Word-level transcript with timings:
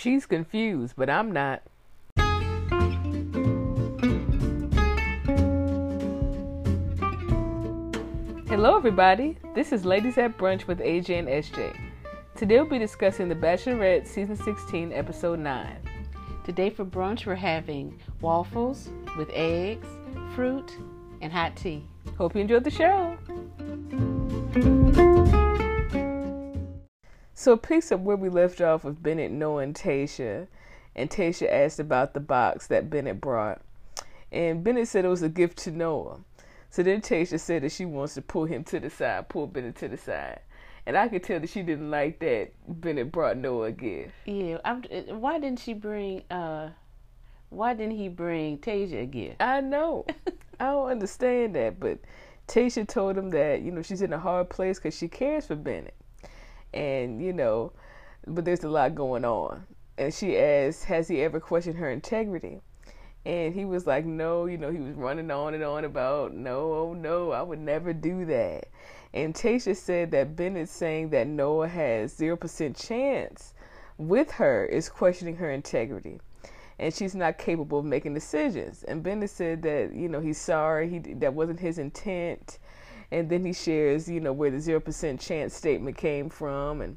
She's 0.00 0.26
confused, 0.26 0.94
but 0.96 1.10
I'm 1.10 1.32
not. 1.32 1.60
Hello, 8.46 8.76
everybody. 8.76 9.38
This 9.56 9.72
is 9.72 9.84
Ladies 9.84 10.16
at 10.16 10.38
Brunch 10.38 10.68
with 10.68 10.78
AJ 10.78 11.18
and 11.18 11.26
SJ. 11.26 11.76
Today 12.36 12.60
we'll 12.60 12.70
be 12.70 12.78
discussing 12.78 13.28
The 13.28 13.34
Bachelorette 13.34 14.06
Season 14.06 14.36
16, 14.36 14.92
Episode 14.92 15.40
9. 15.40 15.76
Today 16.44 16.70
for 16.70 16.84
brunch, 16.84 17.26
we're 17.26 17.34
having 17.34 17.98
waffles 18.20 18.90
with 19.16 19.28
eggs, 19.32 19.88
fruit, 20.36 20.78
and 21.22 21.32
hot 21.32 21.56
tea. 21.56 21.82
Hope 22.16 22.36
you 22.36 22.40
enjoyed 22.40 22.62
the 22.62 22.70
show. 22.70 23.18
So 27.38 27.52
it 27.52 27.62
picks 27.62 27.92
up 27.92 28.00
where 28.00 28.16
we 28.16 28.30
left 28.30 28.60
off 28.60 28.82
with 28.82 29.00
Bennett 29.00 29.30
knowing 29.30 29.72
Tayshia, 29.72 30.48
and 30.96 31.08
Tayshia 31.08 31.48
asked 31.48 31.78
about 31.78 32.12
the 32.12 32.18
box 32.18 32.66
that 32.66 32.90
Bennett 32.90 33.20
brought. 33.20 33.60
And 34.32 34.64
Bennett 34.64 34.88
said 34.88 35.04
it 35.04 35.08
was 35.08 35.22
a 35.22 35.28
gift 35.28 35.56
to 35.58 35.70
Noah. 35.70 36.16
So 36.68 36.82
then 36.82 37.00
Tayshia 37.00 37.38
said 37.38 37.62
that 37.62 37.70
she 37.70 37.84
wants 37.84 38.14
to 38.14 38.22
pull 38.22 38.46
him 38.46 38.64
to 38.64 38.80
the 38.80 38.90
side, 38.90 39.28
pull 39.28 39.46
Bennett 39.46 39.76
to 39.76 39.86
the 39.86 39.96
side. 39.96 40.40
And 40.84 40.96
I 40.98 41.06
could 41.06 41.22
tell 41.22 41.38
that 41.38 41.48
she 41.48 41.62
didn't 41.62 41.92
like 41.92 42.18
that 42.18 42.50
Bennett 42.66 43.12
brought 43.12 43.36
Noah 43.36 43.66
a 43.66 43.72
gift. 43.72 44.14
Yeah, 44.26 44.58
I'm, 44.64 44.82
uh, 44.90 45.14
why 45.14 45.38
didn't 45.38 45.60
she 45.60 45.74
bring? 45.74 46.24
uh 46.32 46.70
Why 47.50 47.72
didn't 47.72 47.98
he 47.98 48.08
bring 48.08 48.58
Tayshia 48.58 49.04
a 49.04 49.06
gift? 49.06 49.40
I 49.40 49.60
know. 49.60 50.06
I 50.58 50.72
don't 50.72 50.90
understand 50.90 51.54
that, 51.54 51.78
but 51.78 52.00
Tayshia 52.48 52.88
told 52.88 53.16
him 53.16 53.30
that 53.30 53.62
you 53.62 53.70
know 53.70 53.82
she's 53.82 54.02
in 54.02 54.12
a 54.12 54.18
hard 54.18 54.50
place 54.50 54.80
because 54.80 54.98
she 54.98 55.06
cares 55.06 55.46
for 55.46 55.54
Bennett, 55.54 55.94
and 56.74 57.22
you 57.22 57.32
know, 57.32 57.72
but 58.26 58.44
there's 58.44 58.64
a 58.64 58.68
lot 58.68 58.94
going 58.94 59.24
on. 59.24 59.66
And 59.96 60.12
she 60.12 60.38
asked, 60.38 60.84
"Has 60.84 61.08
he 61.08 61.22
ever 61.22 61.40
questioned 61.40 61.78
her 61.78 61.90
integrity?" 61.90 62.60
And 63.28 63.54
he 63.54 63.66
was 63.66 63.86
like, 63.86 64.06
no, 64.06 64.46
you 64.46 64.56
know, 64.56 64.70
he 64.70 64.78
was 64.78 64.94
running 64.94 65.30
on 65.30 65.52
and 65.52 65.62
on 65.62 65.84
about, 65.84 66.32
no, 66.32 66.72
oh 66.72 66.94
no, 66.94 67.32
I 67.32 67.42
would 67.42 67.58
never 67.58 67.92
do 67.92 68.24
that. 68.24 68.68
And 69.12 69.34
Tasha 69.34 69.76
said 69.76 70.10
that 70.12 70.36
Bennett 70.36 70.68
saying 70.68 71.10
that 71.10 71.26
Noah 71.26 71.68
has 71.68 72.16
0% 72.16 72.74
chance 72.74 73.52
with 73.98 74.30
her 74.32 74.64
is 74.64 74.88
questioning 74.88 75.36
her 75.36 75.50
integrity. 75.50 76.20
And 76.78 76.94
she's 76.94 77.14
not 77.14 77.36
capable 77.38 77.80
of 77.80 77.84
making 77.84 78.14
decisions. 78.14 78.84
And 78.84 79.02
Bennett 79.02 79.30
said 79.30 79.62
that, 79.62 79.92
you 79.92 80.08
know, 80.08 80.20
he's 80.20 80.38
sorry, 80.38 80.88
he 80.88 80.98
that 81.14 81.34
wasn't 81.34 81.60
his 81.60 81.78
intent. 81.78 82.58
And 83.10 83.28
then 83.30 83.44
he 83.44 83.52
shares, 83.52 84.08
you 84.08 84.20
know, 84.20 84.32
where 84.32 84.50
the 84.50 84.58
0% 84.58 85.20
chance 85.20 85.54
statement 85.54 85.96
came 85.96 86.28
from. 86.28 86.82
And 86.82 86.96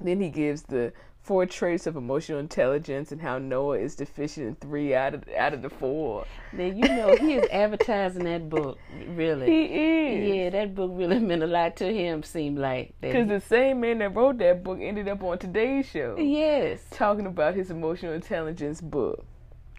then 0.00 0.20
he 0.20 0.30
gives 0.30 0.62
the 0.62 0.92
four 1.26 1.44
traits 1.44 1.88
of 1.88 1.96
emotional 1.96 2.38
intelligence 2.38 3.10
and 3.10 3.20
how 3.20 3.36
Noah 3.36 3.78
is 3.78 3.96
deficient 3.96 4.46
in 4.46 4.54
three 4.54 4.94
out 4.94 5.12
of 5.12 5.24
out 5.36 5.52
of 5.52 5.60
the 5.60 5.68
four. 5.68 6.24
Now 6.52 6.66
you 6.66 6.82
know 6.82 7.16
he 7.16 7.34
is 7.34 7.48
advertising 7.50 8.24
that 8.24 8.48
book. 8.48 8.78
Really, 9.08 9.46
he 9.46 9.64
is. 9.64 10.34
Yeah, 10.36 10.50
that 10.50 10.76
book 10.76 10.92
really 10.94 11.18
meant 11.18 11.42
a 11.42 11.48
lot 11.48 11.76
to 11.78 11.92
him. 11.92 12.22
Seemed 12.22 12.58
like 12.58 12.94
because 13.00 13.26
the 13.26 13.40
same 13.40 13.80
man 13.80 13.98
that 13.98 14.14
wrote 14.14 14.38
that 14.38 14.62
book 14.62 14.78
ended 14.80 15.08
up 15.08 15.22
on 15.24 15.38
today's 15.38 15.86
show. 15.86 16.16
Yes, 16.16 16.80
talking 16.92 17.26
about 17.26 17.56
his 17.56 17.72
emotional 17.72 18.12
intelligence 18.12 18.80
book. 18.80 19.26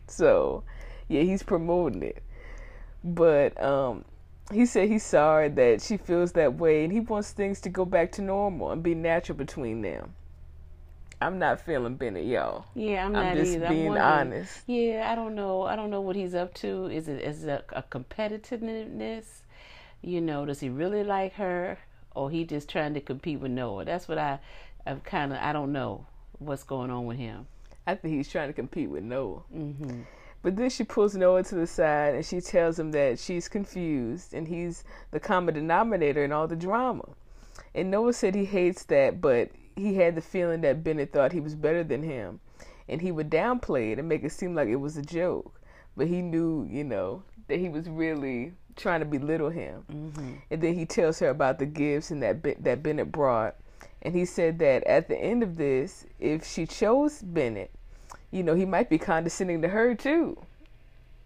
So, 0.08 0.64
yeah, 1.08 1.22
he's 1.22 1.44
promoting 1.44 2.04
it. 2.04 2.24
But 3.04 3.62
um, 3.64 4.04
he 4.52 4.66
said 4.66 4.90
he's 4.90 5.04
sorry 5.04 5.50
that 5.50 5.82
she 5.82 5.98
feels 5.98 6.32
that 6.34 6.56
way, 6.56 6.84
and 6.84 6.94
he 6.94 7.00
wants 7.00 7.32
things 7.32 7.62
to 7.62 7.70
go 7.70 7.86
back 7.86 8.12
to 8.14 8.22
normal 8.22 8.72
and 8.72 8.82
be 8.82 8.96
natural 8.96 9.38
between 9.38 9.82
them. 9.82 10.14
I'm 11.20 11.40
not 11.40 11.60
feeling 11.62 11.96
Bennett, 11.96 12.26
y'all. 12.26 12.66
Yeah, 12.76 13.06
I'm 13.06 13.12
not 13.12 13.26
I'm 13.26 13.38
just 13.38 13.56
either. 13.56 13.70
being 13.70 13.98
honest. 13.98 14.62
Yeah, 14.68 15.10
I 15.12 15.16
don't 15.16 15.34
know. 15.34 15.64
I 15.64 15.76
don't 15.76 15.90
know 15.90 16.02
what 16.02 16.16
he's 16.16 16.36
up 16.36 16.54
to. 16.56 16.86
Is 16.88 17.08
it 17.08 17.22
is 17.22 17.44
it 17.44 17.50
a, 17.50 17.80
a 17.80 17.84
competitiveness? 17.84 19.26
You 20.02 20.22
know, 20.22 20.46
does 20.46 20.60
he 20.60 20.70
really 20.70 21.04
like 21.04 21.34
her, 21.34 21.80
or 22.14 22.30
he 22.30 22.46
just 22.46 22.70
trying 22.70 22.94
to 22.94 23.02
compete 23.02 23.40
with 23.40 23.52
Noah? 23.52 23.86
That's 23.86 24.08
what 24.08 24.20
I, 24.20 24.40
I'm 24.86 25.02
kind 25.02 25.34
of. 25.34 25.40
I 25.42 25.54
don't 25.54 25.72
know 25.72 26.06
what's 26.38 26.64
going 26.64 26.92
on 26.92 27.08
with 27.08 27.18
him. 27.18 27.48
I 27.88 27.96
think 27.96 28.16
he's 28.16 28.30
trying 28.30 28.50
to 28.50 28.54
compete 28.54 28.90
with 28.90 29.04
Noah. 29.04 29.42
Mm-hmm. 29.54 30.02
But 30.42 30.56
then 30.56 30.70
she 30.70 30.84
pulls 30.84 31.16
Noah 31.16 31.44
to 31.44 31.56
the 31.56 31.68
side 31.68 32.16
and 32.16 32.26
she 32.26 32.42
tells 32.42 32.80
him 32.80 32.92
that 32.92 33.20
she's 33.20 33.48
confused 33.50 34.34
and 34.34 34.48
he's 34.48 34.84
the 35.12 35.20
common 35.20 35.56
denominator 35.56 36.24
in 36.24 36.32
all 36.32 36.48
the 36.48 36.56
drama. 36.56 37.04
And 37.74 37.92
Noah 37.92 38.14
said 38.14 38.36
he 38.36 38.46
hates 38.46 38.84
that, 38.86 39.20
but 39.20 39.52
he 39.76 39.96
had 39.96 40.16
the 40.16 40.22
feeling 40.22 40.62
that 40.62 40.84
Bennett 40.84 41.14
thought 41.14 41.32
he 41.32 41.40
was 41.40 41.56
better 41.56 41.84
than 41.84 42.04
him, 42.04 42.40
and 42.88 43.02
he 43.02 43.12
would 43.12 43.30
downplay 43.30 43.92
it 43.92 44.00
and 44.00 44.10
make 44.10 44.24
it 44.24 44.32
seem 44.32 44.56
like 44.56 44.68
it 44.68 44.78
was 44.78 44.98
a 44.98 45.02
joke. 45.02 45.60
But 45.96 46.08
he 46.08 46.22
knew, 46.22 46.68
you 46.70 46.84
know, 46.84 47.24
that 47.48 47.60
he 47.60 47.70
was 47.70 47.90
really 47.90 48.54
trying 48.76 49.00
to 49.00 49.06
belittle 49.06 49.50
him. 49.50 49.84
Mm-hmm. 49.92 50.34
And 50.52 50.62
then 50.62 50.74
he 50.74 50.86
tells 50.86 51.20
her 51.20 51.30
about 51.30 51.60
the 51.60 51.66
gifts 51.66 52.12
and 52.12 52.22
that 52.24 52.64
that 52.64 52.84
Bennett 52.84 53.12
brought, 53.12 53.56
and 54.02 54.16
he 54.16 54.26
said 54.26 54.60
that 54.60 54.84
at 54.84 55.08
the 55.08 55.18
end 55.18 55.44
of 55.44 55.58
this, 55.58 56.06
if 56.20 56.46
she 56.46 56.66
chose 56.66 57.22
Bennett, 57.22 57.72
you 58.32 58.44
know, 58.44 58.56
he 58.56 58.66
might 58.66 58.90
be 58.90 58.98
condescending 58.98 59.62
to 59.62 59.68
her 59.68 59.96
too. 59.96 60.38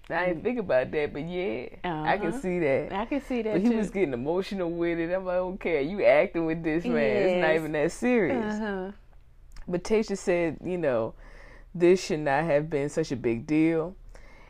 I 0.10 0.26
didn't 0.26 0.44
think 0.44 0.60
about 0.60 0.92
that, 0.92 1.14
but 1.14 1.22
yeah, 1.28 1.68
uh-huh. 1.84 2.04
I 2.04 2.18
can 2.18 2.34
see 2.34 2.60
that. 2.60 2.92
I 2.92 3.06
can 3.06 3.22
see 3.22 3.42
that. 3.44 3.54
But 3.54 3.62
he 3.62 3.70
too. 3.70 3.78
was 3.78 3.90
getting 3.90 4.14
emotional 4.14 4.70
with 4.70 5.00
it. 5.00 5.14
I'm 5.14 5.26
like, 5.26 5.38
okay, 5.38 5.84
you 5.84 6.04
acting 6.04 6.46
with 6.46 6.64
this 6.64 6.84
man. 6.84 6.96
Yes. 6.96 7.30
It's 7.30 7.42
not 7.42 7.56
even 7.56 7.72
that 7.74 7.92
serious. 7.92 8.56
Uh-huh. 8.56 8.92
But 9.68 9.84
Tayshia 9.84 10.18
said, 10.18 10.58
you 10.64 10.78
know, 10.78 11.14
this 11.74 12.04
should 12.04 12.20
not 12.20 12.44
have 12.44 12.70
been 12.70 12.90
such 12.90 13.12
a 13.12 13.16
big 13.16 13.48
deal. 13.48 13.96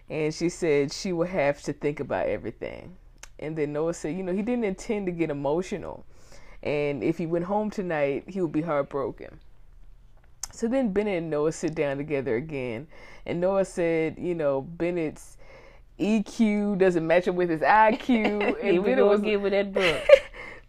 And 0.09 0.33
she 0.33 0.49
said 0.49 0.91
she 0.91 1.13
would 1.13 1.29
have 1.29 1.61
to 1.63 1.73
think 1.73 1.99
about 1.99 2.27
everything. 2.27 2.95
And 3.39 3.57
then 3.57 3.73
Noah 3.73 3.93
said, 3.93 4.15
you 4.15 4.23
know, 4.23 4.33
he 4.33 4.41
didn't 4.41 4.65
intend 4.65 5.05
to 5.05 5.11
get 5.11 5.29
emotional. 5.29 6.05
And 6.63 7.03
if 7.03 7.17
he 7.17 7.25
went 7.25 7.45
home 7.45 7.69
tonight, 7.69 8.23
he 8.27 8.41
would 8.41 8.51
be 8.51 8.61
heartbroken. 8.61 9.39
So 10.51 10.67
then 10.67 10.91
Bennett 10.91 11.19
and 11.19 11.29
Noah 11.29 11.51
sit 11.51 11.75
down 11.75 11.97
together 11.97 12.35
again. 12.35 12.87
And 13.25 13.39
Noah 13.39 13.65
said, 13.65 14.17
you 14.19 14.35
know, 14.35 14.61
Bennett's 14.61 15.37
EQ 15.99 16.77
doesn't 16.77 17.05
match 17.05 17.27
up 17.27 17.35
with 17.35 17.49
his 17.49 17.61
IQ. 17.61 18.57
And 18.61 18.71
Here 18.71 18.81
we 18.81 18.95
go 18.95 19.09
was, 19.09 19.21
again 19.21 19.41
with 19.41 19.53
that 19.53 19.73
book. 19.73 20.03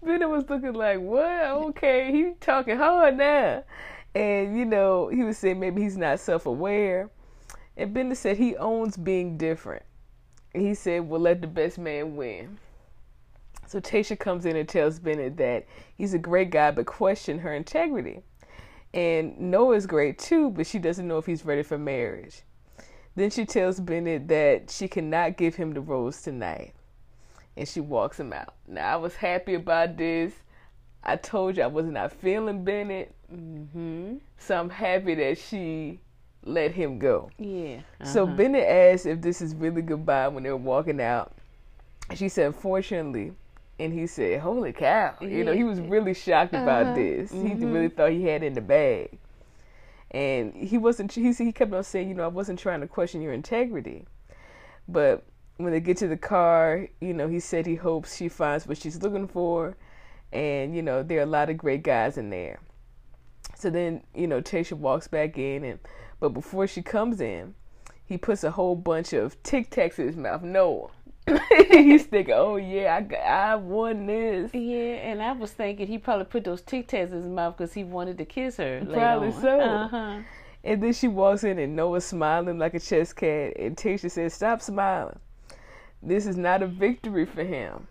Bennett 0.03 0.29
was 0.29 0.49
looking 0.49 0.75
like, 0.75 1.01
what? 1.01 1.45
Okay, 1.45 2.11
he 2.13 2.33
talking 2.41 2.77
hard 2.77 3.17
now. 3.17 3.65
And, 4.15 4.57
you 4.57 4.65
know, 4.65 5.09
he 5.09 5.23
was 5.25 5.39
saying 5.39 5.59
maybe 5.59 5.83
he's 5.83 5.97
not 5.97 6.21
self 6.21 6.47
aware. 6.47 7.11
And 7.77 7.95
Bennett 7.95 8.19
said 8.19 8.37
he 8.37 8.57
owns 8.57 8.97
being 8.97 9.39
different. 9.39 9.83
And 10.55 10.67
he 10.67 10.75
said, 10.75 11.09
well, 11.09 11.21
let 11.21 11.41
the 11.41 11.47
best 11.47 11.79
man 11.79 12.17
win. 12.17 12.59
So 13.67 13.81
Tasha 13.81 14.19
comes 14.19 14.45
in 14.45 14.57
and 14.57 14.69
tells 14.69 14.99
Bennett 14.99 15.39
that 15.39 15.67
he's 15.97 16.13
a 16.13 16.19
great 16.19 16.51
guy, 16.51 16.73
but 16.73 16.85
question 16.85 17.39
her 17.39 17.55
integrity. 17.55 18.23
And 18.95 19.39
Noah's 19.39 19.87
great 19.87 20.19
too, 20.19 20.51
but 20.51 20.67
she 20.67 20.79
doesn't 20.79 21.09
know 21.09 21.19
if 21.19 21.27
he's 21.27 21.45
ready 21.45 21.63
for 21.63 21.79
marriage. 21.79 22.43
Then 23.15 23.31
she 23.31 23.45
tells 23.45 23.81
Bennett 23.81 24.29
that 24.29 24.71
she 24.71 24.89
cannot 24.89 25.37
give 25.37 25.55
him 25.55 25.73
the 25.73 25.81
rose 25.81 26.23
tonight. 26.23 26.75
And 27.57 27.69
she 27.69 27.81
walks 27.81 28.19
him 28.19 28.33
out. 28.33 28.55
Now, 28.67 28.95
I 28.95 28.97
was 28.97 29.15
happy 29.15 29.55
about 29.55 29.97
this. 29.97 30.33
I 31.05 31.17
told 31.17 31.57
you 31.57 31.65
I 31.65 31.67
was 31.67 31.87
not 31.87 32.13
feeling 32.13 32.65
Bennett. 32.65 33.15
Mm-hmm. 33.33 34.17
So 34.39 34.59
I'm 34.59 34.71
happy 34.71 35.15
that 35.17 35.39
she 35.39 36.01
let 36.45 36.73
him 36.73 36.99
go. 36.99 37.31
Yeah. 37.39 37.81
Uh-huh. 38.01 38.05
So 38.05 38.27
Bennett 38.27 38.67
asked 38.67 39.07
if 39.07 39.21
this 39.21 39.43
is 39.43 39.55
really 39.55 39.83
goodbye 39.83 40.29
when 40.29 40.43
they 40.43 40.51
were 40.51 40.57
walking 40.57 41.01
out. 41.01 41.33
She 42.15 42.29
said, 42.29 42.55
fortunately. 42.55 43.33
And 43.83 43.93
he 43.93 44.07
said, 44.07 44.41
holy 44.41 44.73
cow. 44.73 45.15
Yeah. 45.21 45.27
You 45.29 45.45
know, 45.45 45.53
he 45.53 45.65
was 45.65 45.81
really 45.81 46.15
shocked 46.15 46.55
about 46.55 46.87
uh-huh. 46.87 46.95
this. 46.95 47.33
Mm-hmm. 47.33 47.59
He 47.59 47.65
really 47.65 47.89
thought 47.89 48.11
he 48.13 48.25
had 48.25 48.43
it 48.43 48.47
in 48.47 48.55
the 48.55 48.61
bag 48.61 49.19
and 50.13 50.55
he 50.55 50.79
wasn't 50.79 51.11
he 51.11 51.33
he 51.33 51.53
kept 51.53 51.73
on 51.73 51.83
saying 51.83 52.09
you 52.09 52.15
know 52.15 52.25
I 52.25 52.29
wasn't 52.29 52.59
trying 52.59 52.81
to 52.83 52.87
question 52.87 53.23
your 53.23 53.33
integrity 53.33 54.05
but 54.87 55.25
when 55.57 55.73
they 55.73 55.81
get 55.81 55.97
to 55.99 56.09
the 56.09 56.17
car 56.17 56.87
you 57.01 57.15
know 57.15 57.29
he 57.29 57.41
said 57.41 57.67
he 57.67 57.77
hopes 57.77 58.17
she 58.17 58.29
finds 58.29 58.67
what 58.67 58.79
she's 58.79 59.03
looking 59.03 59.27
for 59.27 59.77
and 60.33 60.77
you 60.77 60.83
know 60.83 61.03
there 61.03 61.19
are 61.19 61.23
a 61.23 61.27
lot 61.27 61.51
of 61.51 61.57
great 61.57 61.83
guys 61.83 62.19
in 62.19 62.31
there 62.31 62.61
so 63.57 63.71
then 63.71 64.03
you 64.15 64.27
know 64.27 64.41
Tasha 64.43 64.75
walks 64.75 65.09
back 65.09 65.39
in 65.39 65.65
and 65.65 65.79
but 66.21 66.31
before 66.31 66.67
she 66.67 66.83
comes 66.83 67.21
in 67.21 67.55
he 68.05 68.19
puts 68.19 68.45
a 68.45 68.51
whole 68.51 68.77
bunch 68.77 69.15
of 69.15 69.43
tic 69.43 69.71
tacs 69.71 69.99
in 69.99 70.07
his 70.07 70.17
mouth 70.17 70.43
no 70.43 70.91
he's 71.71 72.05
thinking, 72.05 72.35
"Oh 72.37 72.57
yeah, 72.57 73.01
I 73.11 73.17
I 73.17 73.55
won 73.55 74.07
this." 74.07 74.53
Yeah, 74.53 74.95
and 74.95 75.23
I 75.23 75.33
was 75.33 75.53
thinking 75.53 75.87
he 75.87 75.99
probably 75.99 76.25
put 76.25 76.45
those 76.45 76.63
tic 76.63 76.89
tacs 76.89 77.11
in 77.11 77.19
his 77.19 77.27
mouth 77.27 77.57
because 77.57 77.73
he 77.73 77.85
wanted 77.85 78.19
to 78.19 78.25
kiss 78.25 78.57
her. 78.57 78.85
Probably 78.91 79.33
so. 79.33 79.61
Uh-huh. 79.61 80.19
And 80.65 80.83
then 80.83 80.93
she 80.93 81.09
walks 81.09 81.45
in 81.45 81.59
and 81.59 81.75
Noah's 81.75 82.05
smiling 82.05 82.59
like 82.59 82.75
a 82.75 82.81
Cheshire 82.81 83.15
cat, 83.15 83.57
and 83.57 83.77
Tayshia 83.77 84.11
says, 84.11 84.35
"Stop 84.35 84.63
smiling. 84.63 85.19
This 86.03 86.27
is 86.27 86.37
not 86.37 86.63
a 86.63 86.67
victory 86.67 87.27
for 87.27 87.45
him." 87.45 87.87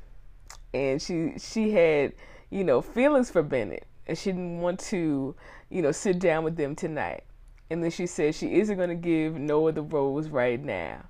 And 0.74 1.02
she 1.02 1.34
she 1.38 1.72
had 1.72 2.14
you 2.50 2.64
know 2.64 2.82
feelings 2.82 3.32
for 3.32 3.44
Bennett, 3.44 3.86
and 4.08 4.18
she 4.18 4.32
didn't 4.32 4.60
want 4.60 4.80
to 4.92 5.36
you 5.70 5.82
know 5.82 5.92
sit 5.92 6.20
down 6.20 6.44
with 6.44 6.58
them 6.58 6.76
tonight. 6.76 7.24
And 7.70 7.82
then 7.82 7.92
she 7.92 8.08
said 8.08 8.36
she 8.36 8.60
isn't 8.60 8.76
going 8.76 8.90
to 8.90 8.96
give 8.96 9.36
Noah 9.36 9.72
the 9.72 9.82
rose 9.82 10.28
right 10.28 10.62
now. 10.62 11.06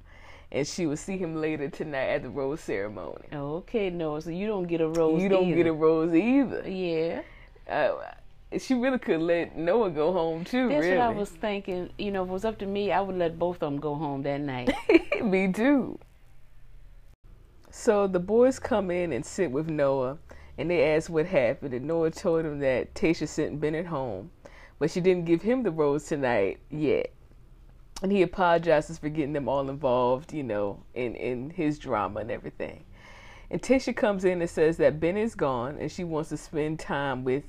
And 0.51 0.67
she 0.67 0.85
will 0.85 0.97
see 0.97 1.17
him 1.17 1.35
later 1.35 1.69
tonight 1.69 2.07
at 2.07 2.23
the 2.23 2.29
rose 2.29 2.59
ceremony. 2.59 3.23
Okay, 3.33 3.89
Noah. 3.89 4.21
So 4.21 4.31
you 4.31 4.47
don't 4.47 4.67
get 4.67 4.81
a 4.81 4.87
rose. 4.87 5.21
You 5.21 5.29
don't 5.29 5.45
either. 5.45 5.55
get 5.55 5.67
a 5.67 5.73
rose 5.73 6.13
either. 6.13 6.67
Yeah. 6.67 7.21
Uh, 7.69 7.93
she 8.59 8.73
really 8.73 8.99
could 8.99 9.21
let 9.21 9.57
Noah 9.57 9.91
go 9.91 10.11
home 10.11 10.43
too. 10.43 10.67
That's 10.67 10.81
really. 10.81 10.97
what 10.97 11.05
I 11.05 11.09
was 11.09 11.29
thinking. 11.29 11.89
You 11.97 12.11
know, 12.11 12.23
if 12.23 12.29
it 12.29 12.33
was 12.33 12.45
up 12.45 12.57
to 12.59 12.65
me, 12.65 12.91
I 12.91 12.99
would 12.99 13.17
let 13.17 13.39
both 13.39 13.57
of 13.57 13.71
them 13.71 13.79
go 13.79 13.95
home 13.95 14.23
that 14.23 14.41
night. 14.41 14.73
Me 15.23 15.51
too. 15.51 15.97
So 17.69 18.07
the 18.07 18.19
boys 18.19 18.59
come 18.59 18.91
in 18.91 19.13
and 19.13 19.25
sit 19.25 19.49
with 19.49 19.69
Noah, 19.69 20.17
and 20.57 20.69
they 20.69 20.93
ask 20.93 21.09
what 21.09 21.25
happened. 21.25 21.73
And 21.73 21.87
Noah 21.87 22.11
told 22.11 22.43
them 22.43 22.59
that 22.59 22.93
Tasha 22.93 23.27
sent 23.27 23.61
Bennett 23.61 23.85
home, 23.85 24.31
but 24.79 24.91
she 24.91 24.99
didn't 24.99 25.23
give 25.23 25.41
him 25.41 25.63
the 25.63 25.71
rose 25.71 26.05
tonight 26.05 26.59
yet. 26.69 27.13
And 28.01 28.11
he 28.11 28.21
apologizes 28.21 28.97
for 28.97 29.09
getting 29.09 29.33
them 29.33 29.47
all 29.47 29.69
involved, 29.69 30.33
you 30.33 30.43
know, 30.43 30.83
in 30.93 31.15
in 31.15 31.51
his 31.51 31.77
drama 31.77 32.21
and 32.21 32.31
everything. 32.31 32.83
And 33.49 33.61
Tisha 33.61 33.95
comes 33.95 34.25
in 34.25 34.41
and 34.41 34.49
says 34.49 34.77
that 34.77 34.99
Bennett's 34.99 35.35
gone, 35.35 35.77
and 35.79 35.91
she 35.91 36.03
wants 36.03 36.29
to 36.29 36.37
spend 36.37 36.79
time 36.79 37.23
with, 37.23 37.43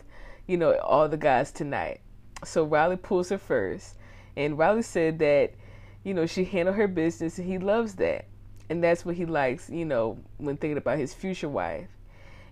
you 0.46 0.56
know, 0.56 0.76
all 0.78 1.08
the 1.08 1.16
guys 1.16 1.52
tonight. 1.52 2.00
So 2.44 2.64
Riley 2.64 2.96
pulls 2.96 3.28
her 3.28 3.38
first, 3.38 3.96
and 4.36 4.58
Riley 4.58 4.82
said 4.82 5.20
that, 5.20 5.54
you 6.02 6.12
know, 6.12 6.26
she 6.26 6.44
handled 6.44 6.76
her 6.76 6.88
business, 6.88 7.38
and 7.38 7.46
he 7.46 7.58
loves 7.58 7.94
that 7.94 8.26
and 8.72 8.82
that's 8.82 9.04
what 9.04 9.16
he 9.16 9.26
likes, 9.26 9.68
you 9.68 9.84
know, 9.84 10.18
when 10.38 10.56
thinking 10.56 10.78
about 10.78 10.98
his 10.98 11.12
future 11.12 11.48
wife. 11.48 11.88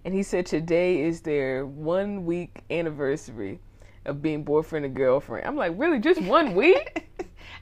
And 0.04 0.12
he 0.12 0.22
said 0.22 0.44
today 0.44 1.00
is 1.00 1.22
their 1.22 1.64
one 1.64 2.26
week 2.26 2.62
anniversary 2.70 3.58
of 4.04 4.20
being 4.20 4.44
boyfriend 4.44 4.84
and 4.84 4.94
girlfriend. 4.94 5.46
I'm 5.46 5.56
like, 5.56 5.72
really, 5.76 5.98
just 5.98 6.20
one 6.20 6.54
week? 6.54 7.06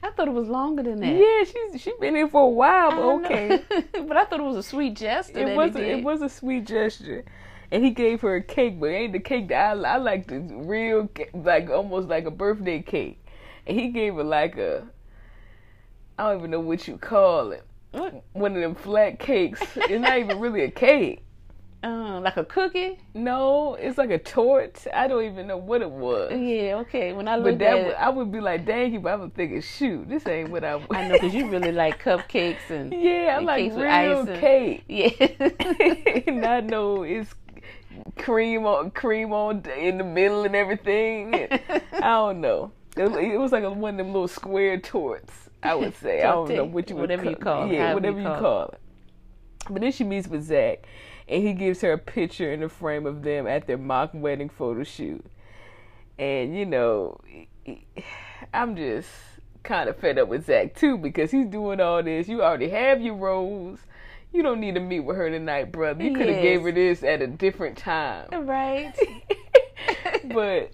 I 0.01 0.11
thought 0.11 0.27
it 0.27 0.33
was 0.33 0.47
longer 0.47 0.83
than 0.83 0.99
that. 1.01 1.15
Yeah, 1.15 1.43
she's 1.43 1.81
she's 1.81 1.99
been 1.99 2.15
here 2.15 2.27
for 2.27 2.41
a 2.43 2.49
while, 2.49 2.91
but 2.91 3.25
okay. 3.25 3.63
but 4.07 4.17
I 4.17 4.25
thought 4.25 4.39
it 4.39 4.43
was 4.43 4.57
a 4.57 4.63
sweet 4.63 4.95
gesture. 4.95 5.39
It 5.39 5.55
was 5.55 5.75
a, 5.75 5.91
it 5.91 6.03
was 6.03 6.21
a 6.21 6.29
sweet 6.29 6.65
gesture, 6.65 7.25
and 7.71 7.83
he 7.83 7.91
gave 7.91 8.21
her 8.21 8.35
a 8.35 8.43
cake, 8.43 8.79
but 8.79 8.87
it 8.87 8.93
ain't 8.93 9.13
the 9.13 9.19
cake 9.19 9.49
that 9.49 9.77
I 9.77 9.93
I 9.93 9.97
like 9.97 10.27
the 10.27 10.39
real 10.39 11.09
like 11.33 11.69
almost 11.69 12.07
like 12.07 12.25
a 12.25 12.31
birthday 12.31 12.81
cake, 12.81 13.25
and 13.67 13.79
he 13.79 13.89
gave 13.89 14.15
her 14.15 14.23
like 14.23 14.57
a 14.57 14.87
I 16.17 16.29
don't 16.29 16.39
even 16.39 16.51
know 16.51 16.59
what 16.59 16.87
you 16.87 16.97
call 16.97 17.51
it 17.51 17.63
What? 17.91 18.23
one 18.33 18.55
of 18.55 18.61
them 18.61 18.75
flat 18.75 19.19
cakes. 19.19 19.61
It's 19.75 20.01
not 20.01 20.17
even 20.17 20.39
really 20.39 20.63
a 20.63 20.71
cake. 20.71 21.23
Uh, 21.81 22.19
like 22.19 22.35
a 22.35 22.43
cookie? 22.43 22.99
No, 23.13 23.75
it's 23.75 23.97
like 23.97 24.09
a 24.09 24.17
torte. 24.17 24.85
I 24.93 25.07
don't 25.07 25.23
even 25.23 25.47
know 25.47 25.55
what 25.55 25.81
it 25.81 25.89
was. 25.89 26.31
Yeah, 26.31 26.75
okay. 26.79 27.13
When 27.13 27.29
I 27.29 27.37
look 27.37 27.45
looked 27.45 27.61
at 27.61 27.77
it, 27.77 27.85
would, 27.85 27.95
I 27.95 28.09
would 28.09 28.31
be 28.33 28.41
like, 28.41 28.65
"Dang 28.65 28.91
you!" 28.91 28.99
But 28.99 29.13
I 29.13 29.15
was 29.15 29.31
thinking, 29.33 29.61
"Shoot, 29.61 30.09
this 30.09 30.27
ain't 30.27 30.49
what 30.49 30.65
I." 30.65 30.73
I 30.91 31.07
know 31.07 31.13
because 31.13 31.33
you 31.33 31.47
really 31.49 31.71
like 31.71 32.03
cupcakes 32.03 32.69
and 32.69 32.91
yeah, 33.01 33.37
I 33.39 33.43
like 33.43 33.73
real 33.73 34.25
cake. 34.25 34.83
Yeah, 34.89 36.31
not 36.33 36.65
no, 36.65 37.03
it's 37.03 37.33
cream 38.17 38.65
on 38.65 38.91
cream 38.91 39.31
on 39.31 39.63
in 39.77 39.99
the 39.99 40.03
middle 40.03 40.43
and 40.43 40.57
everything. 40.57 41.33
I 41.93 41.99
don't 41.99 42.41
know. 42.41 42.73
It, 42.97 43.09
it 43.09 43.39
was 43.39 43.53
like 43.53 43.63
a, 43.63 43.71
one 43.71 43.93
of 43.93 43.97
them 43.99 44.07
little 44.07 44.27
square 44.27 44.77
torts. 44.81 45.49
I 45.63 45.75
would 45.75 45.95
say. 45.95 46.23
I 46.23 46.31
don't 46.31 46.49
know 46.49 46.65
what 46.65 46.89
you 46.89 46.97
would 46.97 47.03
whatever 47.03 47.29
you 47.29 47.37
call 47.37 47.69
it. 47.69 47.73
Yeah, 47.73 47.93
whatever 47.93 48.19
you 48.19 48.27
call 48.27 48.67
it. 48.67 48.81
But 49.69 49.81
then 49.81 49.91
she 49.91 50.03
meets 50.03 50.27
with 50.27 50.43
Zach, 50.43 50.85
and 51.29 51.43
he 51.43 51.53
gives 51.53 51.81
her 51.81 51.93
a 51.93 51.97
picture 51.97 52.51
in 52.51 52.59
the 52.61 52.69
frame 52.69 53.05
of 53.05 53.21
them 53.23 53.47
at 53.47 53.67
their 53.67 53.77
mock 53.77 54.09
wedding 54.13 54.49
photo 54.49 54.83
shoot. 54.83 55.23
And 56.17 56.57
you 56.57 56.65
know, 56.65 57.19
I'm 58.53 58.75
just 58.75 59.07
kind 59.63 59.89
of 59.89 59.97
fed 59.97 60.17
up 60.17 60.27
with 60.27 60.45
Zach 60.47 60.75
too 60.75 60.97
because 60.97 61.31
he's 61.31 61.45
doing 61.47 61.79
all 61.79 62.01
this. 62.03 62.27
You 62.27 62.41
already 62.43 62.69
have 62.69 63.01
your 63.01 63.15
rose. 63.15 63.79
You 64.33 64.43
don't 64.43 64.59
need 64.59 64.75
to 64.75 64.79
meet 64.81 64.99
with 65.01 65.17
her 65.17 65.29
tonight, 65.29 65.71
brother. 65.71 66.03
You 66.03 66.15
could 66.15 66.27
have 66.27 66.35
Yes. 66.37 66.43
gave 66.43 66.61
her 66.61 66.71
this 66.71 67.03
at 67.03 67.21
a 67.21 67.27
different 67.27 67.77
time. 67.77 68.27
right? 68.45 68.93
but 70.25 70.71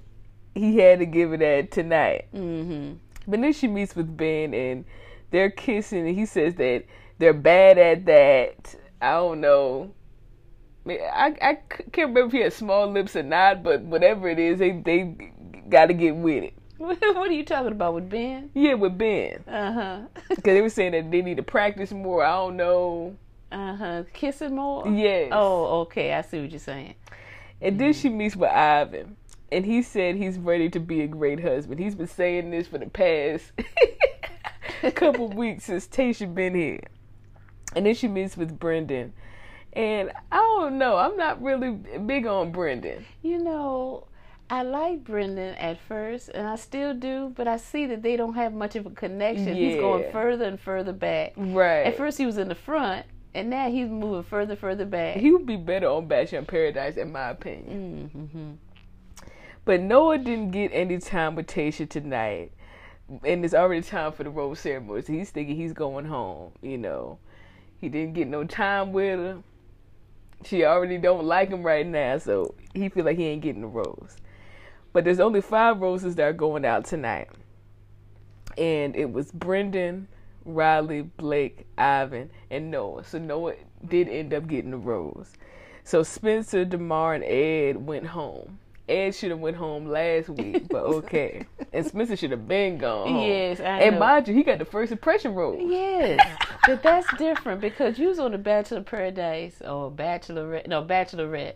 he 0.54 0.78
had 0.78 1.00
to 1.00 1.06
give 1.06 1.30
her 1.32 1.38
that 1.38 1.72
tonight. 1.72 2.28
hmm 2.32 2.94
But 3.28 3.42
then 3.42 3.54
she 3.54 3.68
meets 3.68 3.96
with 3.96 4.16
Ben 4.18 4.54
and 4.54 4.86
they're 5.32 5.50
kissing, 5.50 6.08
and 6.08 6.18
he 6.18 6.26
says 6.26 6.56
that 6.56 6.84
they're 7.18 7.34
bad 7.34 7.78
at 7.78 8.06
that. 8.06 8.76
I 9.02 9.14
don't 9.14 9.42
know. 9.42 9.94
I, 10.88 11.36
I 11.42 11.58
can't 11.92 12.10
remember 12.10 12.28
if 12.28 12.32
he 12.32 12.40
had 12.40 12.54
small 12.54 12.88
lips 12.92 13.16
or 13.16 13.24
not, 13.24 13.64
but 13.64 13.82
whatever 13.82 14.28
it 14.30 14.40
is, 14.40 14.60
they 14.60 14.72
they 14.72 15.32
got 15.70 15.88
to 15.88 15.94
get 15.94 16.16
with 16.16 16.44
it. 16.44 16.54
what 16.78 17.02
are 17.04 17.32
you 17.32 17.46
talking 17.46 17.72
about 17.72 17.94
with 17.94 18.10
Ben? 18.10 18.52
Yeah, 18.54 18.74
with 18.76 18.98
Ben, 18.98 19.44
Uh 19.48 19.72
huh. 19.72 20.00
because 20.30 20.44
they 20.44 20.62
were 20.62 20.70
saying 20.70 20.92
that 20.92 21.10
they 21.10 21.22
need 21.22 21.38
to 21.38 21.44
practice 21.44 21.92
more. 21.92 22.24
I 22.24 22.34
don't 22.34 22.58
know. 22.58 23.16
Uh 23.52 23.76
huh. 23.76 24.04
Kissing 24.14 24.56
more? 24.56 24.88
Yes. 24.88 25.30
Oh, 25.32 25.82
okay. 25.82 26.14
I 26.14 26.22
see 26.22 26.42
what 26.42 26.52
you're 26.52 26.60
saying. 26.60 26.96
And 27.62 27.80
then 27.80 27.94
she 27.94 28.10
meets 28.10 28.36
with 28.36 28.52
Ivan, 28.52 29.16
and 29.52 29.66
he 29.66 29.82
said 29.82 30.16
he's 30.16 30.38
ready 30.38 30.70
to 30.70 30.80
be 30.80 31.02
a 31.02 31.08
great 31.08 31.40
husband. 31.40 31.80
He's 31.80 31.96
been 31.96 32.08
saying 32.08 32.52
this 32.52 32.68
for 32.68 32.78
the 32.78 32.88
past 32.90 33.54
couple 34.96 35.30
weeks 35.30 35.64
since 35.66 35.88
Tasha 35.88 36.34
been 36.34 36.54
here. 36.54 36.82
And 37.76 37.86
then 37.86 37.96
she 37.96 38.08
meets 38.08 38.38
with 38.38 38.60
Brendan. 38.60 39.14
And 39.76 40.12
I 40.32 40.38
don't 40.38 40.78
know, 40.78 40.98
I'm 40.98 41.18
not 41.18 41.42
really 41.42 41.72
big 41.72 42.26
on 42.26 42.52
Brendan. 42.52 43.06
You 43.22 43.40
know, 43.40 44.08
I 44.50 44.64
like 44.64 45.04
Brendan 45.04 45.56
at 45.56 45.80
first, 45.88 46.30
and 46.30 46.48
I 46.48 46.56
still 46.56 46.94
do, 46.94 47.34
but 47.36 47.48
I 47.48 47.58
see 47.58 47.86
that 47.88 48.02
they 48.02 48.16
don't 48.16 48.36
have 48.36 48.54
much 48.54 48.76
of 48.76 48.86
a 48.86 48.92
connection. 48.92 49.56
He's 49.56 49.76
going 49.76 50.12
further 50.12 50.46
and 50.46 50.60
further 50.60 50.94
back. 50.94 51.34
Right. 51.36 51.82
At 51.88 51.98
first, 51.98 52.18
he 52.18 52.26
was 52.26 52.38
in 52.38 52.48
the 52.48 52.56
front, 52.56 53.06
and 53.34 53.50
now 53.50 53.70
he's 53.70 53.90
moving 53.90 54.24
further, 54.24 54.56
further 54.56 54.86
back. 54.86 55.18
he 55.18 55.32
would 55.32 55.46
be 55.46 55.58
better 55.58 55.88
on 55.90 56.08
Bachelor 56.08 56.40
in 56.40 56.46
Paradise, 56.46 56.96
in 56.96 57.12
my 57.12 57.30
opinion. 57.30 58.12
Mm-hmm. 58.16 58.52
But 59.66 59.82
Noah 59.82 60.20
didn't 60.20 60.52
get 60.52 60.70
any 60.74 61.00
time 61.00 61.36
with 61.36 61.48
Tasha 61.48 61.90
tonight. 61.90 62.52
And 63.24 63.44
it's 63.44 63.54
already 63.54 63.82
time 63.82 64.14
for 64.14 64.24
the 64.24 64.30
rose 64.30 64.60
ceremony. 64.60 65.02
So 65.02 65.14
he's 65.14 65.32
thinking 65.32 65.56
he's 65.56 65.74
going 65.74 66.06
home, 66.06 66.52
you 66.62 66.78
know. 66.78 67.20
He 67.80 67.90
didn't 67.90 68.14
get 68.14 68.28
no 68.28 68.46
time 68.46 68.94
with 68.94 69.20
her. 69.20 69.44
She 70.44 70.66
already 70.66 70.98
don't 70.98 71.26
like 71.26 71.50
him 71.50 71.64
right 71.64 71.86
now, 71.86 72.18
so 72.18 72.56
he 72.74 72.90
feel 72.90 73.06
like 73.06 73.18
he 73.18 73.26
ain't 73.26 73.42
getting 73.42 73.62
the 73.62 73.68
rose. 73.68 74.18
But 74.94 75.04
there's 75.04 75.20
only 75.20 75.42
five 75.42 75.82
roses 75.82 76.16
that 76.16 76.24
are 76.24 76.34
going 76.34 76.66
out 76.66 76.86
tonight. 76.86 77.30
And 78.58 78.96
it 78.96 79.12
was 79.12 79.32
Brendan, 79.32 80.08
Riley, 80.46 81.02
Blake, 81.02 81.66
Ivan, 81.78 82.30
and 82.50 82.72
Noah. 82.72 83.04
So 83.04 83.18
Noah 83.18 83.56
did 83.88 84.08
end 84.08 84.34
up 84.34 84.48
getting 84.48 84.72
the 84.72 84.78
rose. 84.78 85.34
So 85.84 86.04
Spencer, 86.04 86.66
DeMar, 86.66 87.16
and 87.16 87.24
Ed 87.24 87.86
went 87.86 88.08
home. 88.08 88.60
Ed 88.88 89.16
should 89.16 89.32
have 89.32 89.40
went 89.40 89.58
home 89.58 89.88
last 89.88 90.30
week, 90.30 90.68
but 90.70 90.84
okay. 90.98 91.46
and 91.74 91.86
Spencer 91.86 92.16
should 92.16 92.32
have 92.32 92.48
been 92.48 92.78
gone. 92.78 93.08
Home. 93.08 93.22
Yes, 93.26 93.60
I 93.60 93.80
And 93.82 93.96
know. 93.96 94.00
mind 94.00 94.28
you, 94.28 94.34
he 94.36 94.44
got 94.44 94.60
the 94.60 94.66
first 94.66 94.92
impression 94.92 95.34
rose. 95.34 95.60
Yes, 95.60 96.20
but 96.68 96.84
that's 96.84 97.08
different 97.18 97.62
because 97.62 97.98
you 97.98 98.08
was 98.10 98.20
on 98.20 98.32
the 98.32 98.38
Bachelor 98.38 98.82
Paradise 98.84 99.62
or 99.62 99.90
Bachelorette, 99.90 100.68
no 100.68 100.84
Bachelorette. 100.84 101.54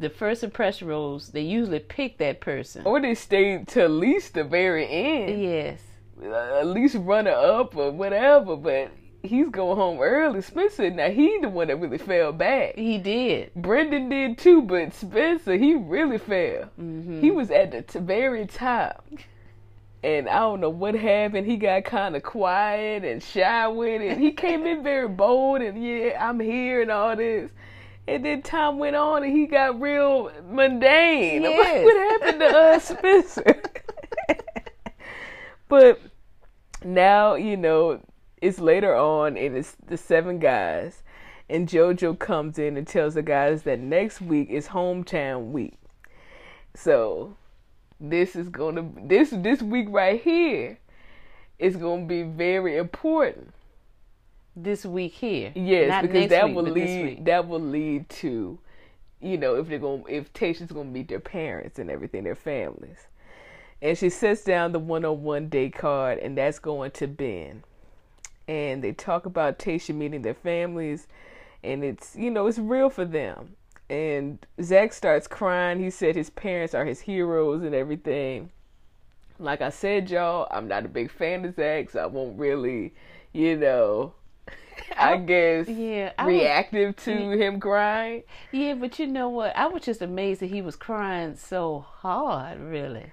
The 0.00 0.10
first 0.10 0.42
impression 0.42 0.88
roles, 0.88 1.28
they 1.28 1.42
usually 1.42 1.78
pick 1.78 2.18
that 2.18 2.40
person. 2.40 2.82
Or 2.84 3.00
they 3.00 3.14
stay 3.14 3.62
to 3.62 3.82
at 3.84 3.90
least 3.90 4.34
the 4.34 4.42
very 4.42 4.88
end. 4.88 5.40
Yes, 5.40 5.80
Uh, 6.20 6.58
at 6.60 6.66
least 6.66 6.96
runner 6.98 7.30
up 7.30 7.76
or 7.76 7.92
whatever, 7.92 8.56
but 8.56 8.90
he's 9.22 9.48
going 9.48 9.76
home 9.76 10.00
early. 10.00 10.42
Spencer, 10.42 10.90
now 10.90 11.10
he 11.10 11.38
the 11.40 11.48
one 11.48 11.68
that 11.68 11.76
really 11.76 11.98
fell 11.98 12.32
back. 12.32 12.74
he 12.76 12.98
did. 12.98 13.54
Brendan 13.54 14.08
did 14.08 14.38
too, 14.38 14.62
but 14.62 14.92
Spencer, 14.94 15.56
he 15.56 15.74
really 15.74 16.18
fell. 16.18 16.64
hmm 16.76 17.20
He 17.20 17.30
was 17.30 17.50
at 17.50 17.70
the 17.70 17.82
t- 17.82 17.98
very 17.98 18.46
top. 18.46 19.04
And 20.04 20.28
I 20.28 20.40
don't 20.40 20.60
know 20.60 20.70
what 20.70 20.94
happened. 20.96 21.46
He 21.46 21.56
got 21.56 21.84
kind 21.84 22.16
of 22.16 22.24
quiet 22.24 23.04
and 23.04 23.22
shy 23.22 23.68
with 23.68 24.02
it. 24.02 24.18
He 24.18 24.32
came 24.32 24.66
in 24.66 24.82
very 24.82 25.06
bold 25.06 25.62
and, 25.62 25.80
yeah, 25.82 26.16
I'm 26.28 26.40
here 26.40 26.82
and 26.82 26.90
all 26.90 27.14
this. 27.14 27.50
And 28.08 28.24
then 28.24 28.42
time 28.42 28.78
went 28.80 28.96
on 28.96 29.22
and 29.22 29.32
he 29.32 29.46
got 29.46 29.80
real 29.80 30.32
mundane. 30.50 31.46
I'm 31.46 31.56
like, 31.56 31.84
what 31.84 32.20
happened 32.20 32.40
to 32.40 32.46
us, 32.48 32.84
Spencer? 32.88 33.62
but 35.68 36.00
now, 36.84 37.34
you 37.36 37.56
know, 37.56 38.00
it's 38.42 38.58
later 38.58 38.94
on 38.94 39.38
and 39.38 39.56
it's 39.56 39.76
the 39.86 39.96
seven 39.96 40.38
guys. 40.38 41.02
And 41.48 41.68
JoJo 41.68 42.18
comes 42.18 42.58
in 42.58 42.76
and 42.76 42.86
tells 42.86 43.14
the 43.14 43.22
guys 43.22 43.62
that 43.62 43.78
next 43.78 44.20
week 44.20 44.50
is 44.50 44.68
hometown 44.68 45.52
week. 45.52 45.78
So 46.74 47.36
this 48.00 48.34
is 48.34 48.48
gonna 48.48 48.90
this 49.04 49.30
this 49.30 49.62
week 49.62 49.86
right 49.88 50.20
here 50.20 50.78
is 51.58 51.76
gonna 51.76 52.06
be 52.06 52.22
very 52.22 52.76
important. 52.76 53.52
This 54.56 54.84
week 54.84 55.12
here. 55.12 55.52
Yes, 55.54 55.88
Not 55.88 56.02
because 56.02 56.28
that 56.30 56.46
week, 56.46 56.56
will 56.56 56.64
lead 56.64 57.24
that 57.26 57.46
will 57.46 57.60
lead 57.60 58.08
to, 58.08 58.58
you 59.20 59.38
know, 59.38 59.54
if 59.54 59.68
they're 59.68 59.78
going 59.78 60.04
to 60.04 60.14
if 60.14 60.32
Tasha's 60.32 60.72
gonna 60.72 60.84
meet 60.84 61.08
their 61.08 61.20
parents 61.20 61.78
and 61.78 61.90
everything, 61.90 62.24
their 62.24 62.34
families. 62.34 63.06
And 63.80 63.96
she 63.96 64.10
sets 64.10 64.44
down 64.44 64.72
the 64.72 64.78
one 64.78 65.04
on 65.04 65.22
one 65.22 65.48
date 65.48 65.74
card, 65.74 66.18
and 66.18 66.36
that's 66.36 66.58
going 66.58 66.90
to 66.92 67.06
Ben. 67.06 67.62
And 68.48 68.82
they 68.82 68.92
talk 68.92 69.24
about 69.26 69.58
Tasha 69.58 69.94
meeting 69.94 70.22
their 70.22 70.34
families, 70.34 71.06
and 71.62 71.84
it's, 71.84 72.16
you 72.16 72.30
know, 72.30 72.46
it's 72.48 72.58
real 72.58 72.90
for 72.90 73.04
them. 73.04 73.54
And 73.88 74.44
Zach 74.60 74.92
starts 74.92 75.26
crying. 75.28 75.78
He 75.80 75.90
said 75.90 76.16
his 76.16 76.30
parents 76.30 76.74
are 76.74 76.84
his 76.84 77.00
heroes 77.00 77.62
and 77.62 77.74
everything. 77.74 78.50
Like 79.38 79.60
I 79.60 79.70
said, 79.70 80.10
y'all, 80.10 80.48
I'm 80.50 80.66
not 80.68 80.84
a 80.84 80.88
big 80.88 81.10
fan 81.10 81.44
of 81.44 81.54
Zach, 81.56 81.90
so 81.90 82.02
I 82.02 82.06
won't 82.06 82.38
really, 82.38 82.94
you 83.32 83.56
know, 83.56 84.14
I 84.96 85.16
guess 85.18 85.68
Yeah, 85.68 86.12
I 86.18 86.26
was- 86.26 86.32
reactive 86.34 86.96
to 86.96 87.30
him 87.30 87.60
crying. 87.60 88.22
Yeah, 88.50 88.74
but 88.74 88.98
you 88.98 89.06
know 89.06 89.28
what? 89.28 89.54
I 89.56 89.66
was 89.66 89.82
just 89.82 90.00
amazed 90.02 90.40
that 90.40 90.50
he 90.50 90.62
was 90.62 90.76
crying 90.76 91.36
so 91.36 91.80
hard, 91.98 92.60
really, 92.60 93.06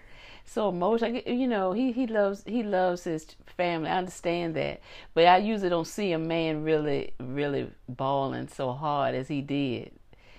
so 0.49 0.69
emotional. 0.69 1.21
You 1.25 1.47
know, 1.47 1.73
he 1.73 1.91
he 1.91 2.07
loves 2.07 2.43
he 2.45 2.63
loves 2.63 3.03
his 3.03 3.27
family. 3.57 3.89
I 3.89 3.97
understand 3.97 4.55
that, 4.55 4.81
but 5.13 5.25
I 5.25 5.37
usually 5.37 5.69
don't 5.69 5.87
see 5.87 6.11
a 6.11 6.19
man 6.19 6.63
really 6.63 7.13
really 7.19 7.69
bawling 7.87 8.47
so 8.47 8.73
hard 8.73 9.15
as 9.15 9.27
he 9.27 9.41
did 9.41 9.91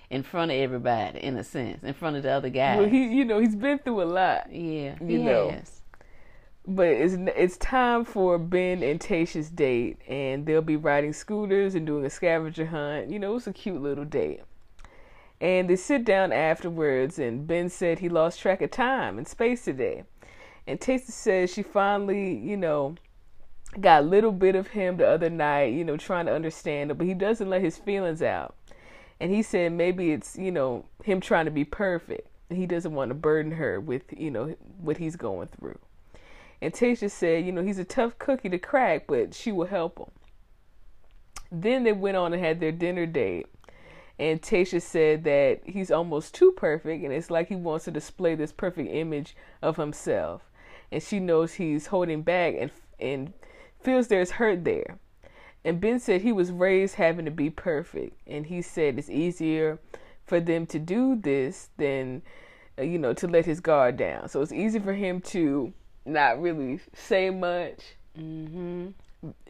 in 0.09 0.23
front 0.23 0.51
of 0.51 0.57
everybody. 0.57 1.19
In 1.19 1.37
a 1.37 1.43
sense, 1.43 1.83
in 1.83 1.93
front 1.93 2.17
of 2.17 2.23
the 2.23 2.31
other 2.31 2.49
guys. 2.49 2.79
Well, 2.79 2.89
he, 2.89 3.07
you 3.07 3.25
know, 3.25 3.39
he's 3.39 3.55
been 3.55 3.79
through 3.79 4.03
a 4.03 4.05
lot. 4.05 4.51
yeah, 4.51 4.95
you 4.99 5.07
he 5.07 5.17
know. 5.17 5.49
has. 5.49 5.81
But 6.67 6.87
it's 6.87 7.15
it's 7.35 7.57
time 7.57 8.05
for 8.05 8.37
Ben 8.37 8.83
and 8.83 8.99
Tasha's 8.99 9.49
date, 9.49 9.99
and 10.07 10.45
they'll 10.45 10.61
be 10.61 10.75
riding 10.75 11.13
scooters 11.13 11.73
and 11.73 11.87
doing 11.87 12.05
a 12.05 12.09
scavenger 12.09 12.65
hunt. 12.67 13.09
You 13.09 13.17
know, 13.17 13.37
it's 13.37 13.47
a 13.47 13.53
cute 13.53 13.81
little 13.81 14.05
date. 14.05 14.41
And 15.41 15.67
they 15.67 15.75
sit 15.75 16.05
down 16.05 16.31
afterwards, 16.31 17.17
and 17.17 17.47
Ben 17.47 17.67
said 17.67 17.99
he 17.99 18.09
lost 18.09 18.39
track 18.39 18.61
of 18.61 18.69
time 18.69 19.17
and 19.17 19.27
space 19.27 19.65
today. 19.65 20.03
And 20.67 20.79
Tasha 20.79 21.09
says 21.09 21.51
she 21.51 21.63
finally, 21.63 22.37
you 22.37 22.55
know, 22.55 22.95
got 23.79 24.03
a 24.03 24.05
little 24.05 24.31
bit 24.31 24.55
of 24.55 24.67
him 24.67 24.97
the 24.97 25.07
other 25.07 25.31
night, 25.31 25.73
you 25.73 25.83
know, 25.83 25.97
trying 25.97 26.27
to 26.27 26.33
understand 26.33 26.91
him, 26.91 26.97
but 26.97 27.07
he 27.07 27.15
doesn't 27.15 27.49
let 27.49 27.61
his 27.61 27.77
feelings 27.77 28.21
out. 28.21 28.55
And 29.19 29.33
he 29.33 29.41
said 29.41 29.71
maybe 29.71 30.11
it's, 30.11 30.37
you 30.37 30.51
know, 30.51 30.85
him 31.03 31.19
trying 31.19 31.45
to 31.45 31.51
be 31.51 31.65
perfect. 31.65 32.27
He 32.49 32.67
doesn't 32.67 32.93
want 32.93 33.09
to 33.09 33.15
burden 33.15 33.53
her 33.53 33.79
with, 33.79 34.03
you 34.15 34.29
know, 34.29 34.55
what 34.79 34.97
he's 34.97 35.15
going 35.15 35.47
through. 35.47 35.79
And 36.61 36.71
Tasha 36.71 37.09
said, 37.09 37.45
you 37.45 37.51
know, 37.51 37.63
he's 37.63 37.79
a 37.79 37.85
tough 37.85 38.19
cookie 38.19 38.49
to 38.49 38.59
crack, 38.59 39.07
but 39.07 39.33
she 39.33 39.51
will 39.51 39.65
help 39.65 39.97
him. 39.97 40.11
Then 41.51 41.83
they 41.83 41.93
went 41.93 42.17
on 42.17 42.33
and 42.33 42.43
had 42.43 42.59
their 42.59 42.71
dinner 42.71 43.07
date. 43.07 43.47
And 44.21 44.39
Tasha 44.39 44.79
said 44.79 45.23
that 45.23 45.61
he's 45.65 45.89
almost 45.89 46.35
too 46.35 46.51
perfect, 46.51 47.03
and 47.03 47.11
it's 47.11 47.31
like 47.31 47.47
he 47.47 47.55
wants 47.55 47.85
to 47.85 47.91
display 47.91 48.35
this 48.35 48.51
perfect 48.51 48.87
image 48.91 49.35
of 49.63 49.77
himself. 49.77 50.43
And 50.91 51.01
she 51.01 51.19
knows 51.19 51.55
he's 51.55 51.87
holding 51.87 52.21
back 52.21 52.53
and 52.59 52.69
and 52.99 53.33
feels 53.81 54.09
there's 54.09 54.29
hurt 54.29 54.63
there. 54.63 54.99
And 55.65 55.81
Ben 55.81 55.99
said 55.99 56.21
he 56.21 56.31
was 56.31 56.51
raised 56.51 56.95
having 56.95 57.25
to 57.25 57.31
be 57.31 57.49
perfect, 57.49 58.15
and 58.27 58.45
he 58.45 58.61
said 58.61 58.99
it's 58.99 59.09
easier 59.09 59.79
for 60.23 60.39
them 60.39 60.67
to 60.67 60.77
do 60.77 61.15
this 61.15 61.69
than, 61.77 62.21
uh, 62.77 62.83
you 62.83 62.99
know, 62.99 63.13
to 63.13 63.27
let 63.27 63.47
his 63.47 63.59
guard 63.59 63.97
down. 63.97 64.29
So 64.29 64.43
it's 64.43 64.51
easy 64.51 64.77
for 64.77 64.93
him 64.93 65.19
to 65.21 65.73
not 66.05 66.39
really 66.39 66.79
say 66.93 67.31
much, 67.31 67.95
hmm 68.15 68.89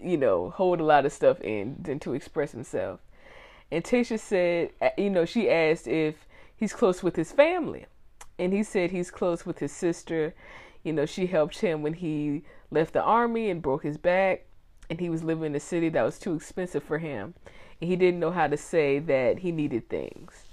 you 0.02 0.18
know, 0.18 0.50
hold 0.52 0.80
a 0.80 0.86
lot 0.86 1.06
of 1.06 1.12
stuff 1.12 1.42
in 1.42 1.76
than 1.82 2.00
to 2.00 2.14
express 2.14 2.54
himself. 2.54 3.02
And 3.72 3.84
Tasha 3.84 4.20
said, 4.20 4.72
uh, 4.82 4.90
you 4.98 5.10
know, 5.10 5.26
she 5.26 5.50
asked 5.50 5.88
if 5.88 6.28
he's 6.56 6.74
close 6.74 7.02
with 7.02 7.16
his 7.16 7.32
family. 7.32 7.86
And 8.38 8.54
he 8.54 8.64
said 8.64 8.92
he's 8.92 9.12
close 9.12 9.46
with 9.46 9.60
his 9.60 9.72
sister. 9.72 10.34
You 10.84 10.94
know, 10.94 11.06
she 11.06 11.28
helped 11.28 11.60
him 11.60 11.82
when 11.82 11.94
he 11.94 12.44
left 12.70 12.94
the 12.94 13.02
army 13.02 13.50
and 13.50 13.62
broke 13.62 13.84
his 13.84 13.98
back. 13.98 14.46
And 14.90 15.00
he 15.00 15.10
was 15.10 15.24
living 15.24 15.46
in 15.46 15.56
a 15.56 15.60
city 15.60 15.90
that 15.90 16.04
was 16.04 16.20
too 16.20 16.36
expensive 16.36 16.84
for 16.84 16.98
him. 16.98 17.34
And 17.80 17.90
he 17.90 17.96
didn't 17.96 18.20
know 18.20 18.32
how 18.32 18.48
to 18.48 18.58
say 18.58 19.00
that 19.00 19.40
he 19.40 19.52
needed 19.52 19.90
things. 19.90 20.46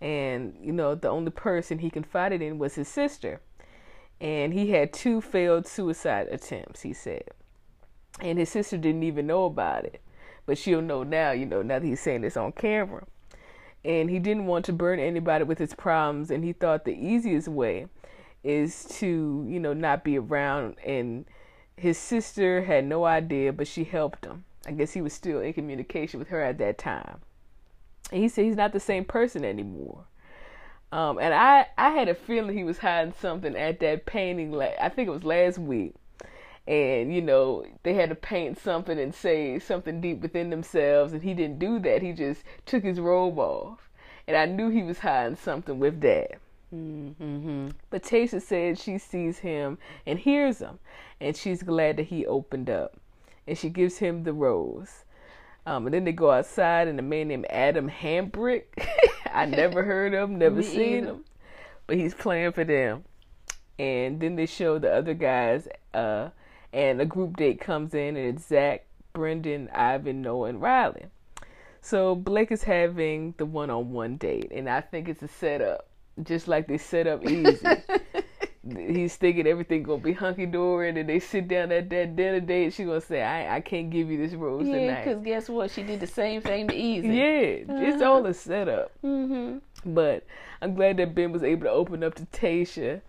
And, 0.00 0.56
you 0.60 0.72
know, 0.72 0.94
the 0.94 1.08
only 1.08 1.30
person 1.30 1.78
he 1.78 1.90
confided 1.90 2.42
in 2.42 2.58
was 2.58 2.74
his 2.74 2.88
sister. 2.88 3.40
And 4.20 4.52
he 4.52 4.70
had 4.70 4.92
two 4.92 5.20
failed 5.20 5.66
suicide 5.66 6.28
attempts, 6.30 6.82
he 6.82 6.92
said 6.92 7.30
and 8.20 8.38
his 8.38 8.48
sister 8.48 8.76
didn't 8.76 9.02
even 9.02 9.26
know 9.26 9.44
about 9.44 9.84
it 9.84 10.00
but 10.46 10.58
she'll 10.58 10.82
know 10.82 11.02
now 11.02 11.32
you 11.32 11.46
know 11.46 11.62
now 11.62 11.78
that 11.78 11.86
he's 11.86 12.00
saying 12.00 12.22
this 12.22 12.36
on 12.36 12.52
camera. 12.52 13.04
And 13.84 14.08
he 14.08 14.18
didn't 14.18 14.46
want 14.46 14.64
to 14.66 14.72
burn 14.72 14.98
anybody 14.98 15.44
with 15.44 15.58
his 15.58 15.74
problems. 15.74 16.30
And 16.30 16.42
he 16.42 16.54
thought 16.54 16.84
the 16.84 16.94
easiest 16.94 17.48
way 17.48 17.86
is 18.42 18.84
to 18.98 19.44
you 19.48 19.60
know 19.60 19.72
not 19.72 20.04
be 20.04 20.18
around. 20.18 20.76
And 20.84 21.26
his 21.76 21.98
sister 21.98 22.62
had 22.62 22.84
no 22.84 23.04
idea 23.04 23.52
but 23.52 23.66
she 23.66 23.84
helped 23.84 24.24
him. 24.24 24.44
I 24.66 24.72
guess 24.72 24.92
he 24.92 25.02
was 25.02 25.12
still 25.12 25.40
in 25.40 25.52
communication 25.52 26.18
with 26.18 26.28
her 26.28 26.42
at 26.42 26.58
that 26.58 26.78
time. 26.78 27.20
And 28.10 28.22
he 28.22 28.28
said 28.28 28.44
he's 28.44 28.56
not 28.56 28.72
the 28.72 28.80
same 28.80 29.04
person 29.04 29.44
anymore. 29.44 30.04
Um, 30.92 31.18
and 31.18 31.34
I, 31.34 31.66
I 31.76 31.90
had 31.90 32.08
a 32.08 32.14
feeling 32.14 32.56
he 32.56 32.64
was 32.64 32.78
hiding 32.78 33.14
something 33.20 33.56
at 33.56 33.80
that 33.80 34.06
painting. 34.06 34.52
la- 34.52 34.76
I 34.80 34.88
think 34.88 35.08
it 35.08 35.10
was 35.10 35.24
last 35.24 35.58
week 35.58 35.94
and 36.66 37.14
you 37.14 37.20
know 37.20 37.64
they 37.82 37.94
had 37.94 38.08
to 38.08 38.14
paint 38.14 38.58
something 38.58 38.98
and 38.98 39.14
say 39.14 39.58
something 39.58 40.00
deep 40.00 40.20
within 40.20 40.48
themselves 40.50 41.12
and 41.12 41.22
he 41.22 41.34
didn't 41.34 41.58
do 41.58 41.78
that. 41.80 42.02
He 42.02 42.12
just 42.12 42.42
took 42.66 42.82
his 42.82 43.00
robe 43.00 43.38
off. 43.38 43.90
And 44.26 44.36
i 44.36 44.46
knew 44.46 44.70
he 44.70 44.82
was 44.82 44.98
hiding 45.00 45.36
something 45.36 45.78
with 45.78 46.00
that. 46.00 46.38
Hmm 46.70 47.68
but 47.90 48.02
Tasha 48.02 48.40
said 48.42 48.78
she 48.78 48.98
sees 48.98 49.38
him 49.38 49.78
and 50.06 50.18
hears 50.18 50.58
him 50.58 50.78
and 51.20 51.36
she's 51.36 51.62
glad 51.62 51.98
that 51.98 52.06
he 52.06 52.26
opened 52.26 52.70
up 52.70 52.96
and 53.46 53.56
she 53.58 53.68
gives 53.68 53.98
him 53.98 54.24
the 54.24 54.32
rose. 54.32 55.04
Um, 55.66 55.86
and 55.86 55.94
then 55.94 56.04
they 56.04 56.12
go 56.12 56.30
outside 56.30 56.88
and 56.88 56.98
a 56.98 57.02
man 57.02 57.28
named 57.28 57.46
Adam 57.50 57.88
Hambrick 57.90 58.64
i 59.34 59.44
never 59.46 59.82
heard 59.82 60.14
of 60.14 60.30
him 60.30 60.38
never 60.38 60.56
Me 60.56 60.62
seen 60.62 60.96
either. 60.98 61.06
him 61.08 61.24
but 61.86 61.96
he's 61.96 62.14
playing 62.14 62.52
for 62.52 62.64
them. 62.64 63.04
And 63.78 64.20
then 64.20 64.36
they 64.36 64.46
show 64.46 64.78
the 64.78 64.90
other 64.92 65.12
guys 65.14 65.68
uh 65.92 66.30
and 66.74 67.00
a 67.00 67.06
group 67.06 67.36
date 67.36 67.60
comes 67.60 67.94
in 67.94 68.16
and 68.16 68.36
it's 68.36 68.46
zach 68.46 68.84
brendan 69.14 69.68
ivan 69.74 70.20
noah 70.20 70.48
and 70.48 70.60
riley 70.60 71.04
so 71.80 72.14
blake 72.14 72.50
is 72.50 72.64
having 72.64 73.32
the 73.38 73.46
one-on-one 73.46 74.16
date 74.16 74.50
and 74.52 74.68
i 74.68 74.80
think 74.80 75.08
it's 75.08 75.22
a 75.22 75.28
setup 75.28 75.86
just 76.22 76.46
like 76.48 76.66
they 76.68 76.78
set 76.78 77.06
up 77.06 77.22
Eazy 77.22 77.82
he's 78.94 79.16
thinking 79.16 79.46
everything 79.46 79.82
gonna 79.82 79.98
be 79.98 80.12
hunky-dory 80.12 80.88
and 80.88 80.96
then 80.96 81.06
they 81.06 81.20
sit 81.20 81.48
down 81.48 81.70
at 81.70 81.88
that 81.90 82.16
dinner 82.16 82.40
date 82.40 82.72
she 82.72 82.84
gonna 82.84 83.00
say 83.00 83.22
i, 83.22 83.56
I 83.56 83.60
can't 83.60 83.90
give 83.90 84.10
you 84.10 84.18
this 84.18 84.34
rose 84.34 84.66
Yeah, 84.66 84.72
tonight 84.74 85.04
because 85.04 85.22
guess 85.24 85.48
what? 85.48 85.70
She 85.70 85.82
did 85.82 86.00
the 86.00 86.06
same 86.06 86.40
thing 86.40 86.68
to 86.68 86.74
Eazy. 86.74 87.14
yeah 87.14 87.74
it's 87.86 88.02
all 88.02 88.24
a 88.26 88.34
setup 88.34 88.90
hmm 89.02 89.58
but 89.86 90.26
I'm 90.62 90.74
glad 90.74 90.96
that 90.96 91.14
Ben 91.14 91.30
was 91.30 91.42
able 91.42 91.64
to 91.64 91.70
open 91.70 92.02
up 92.02 92.14
to 92.14 92.22
Tasha. 92.24 93.02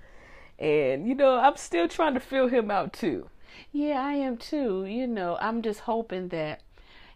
And, 0.59 1.07
you 1.07 1.15
know, 1.15 1.37
I'm 1.39 1.55
still 1.55 1.87
trying 1.87 2.13
to 2.15 2.19
fill 2.19 2.47
him 2.49 2.69
out 2.69 2.91
too. 2.91 3.29
Yeah, 3.71 4.01
I 4.03 4.13
am 4.13 4.37
too. 4.37 4.85
You 4.85 5.07
know, 5.07 5.37
I'm 5.41 5.61
just 5.61 5.81
hoping 5.81 6.29
that 6.29 6.61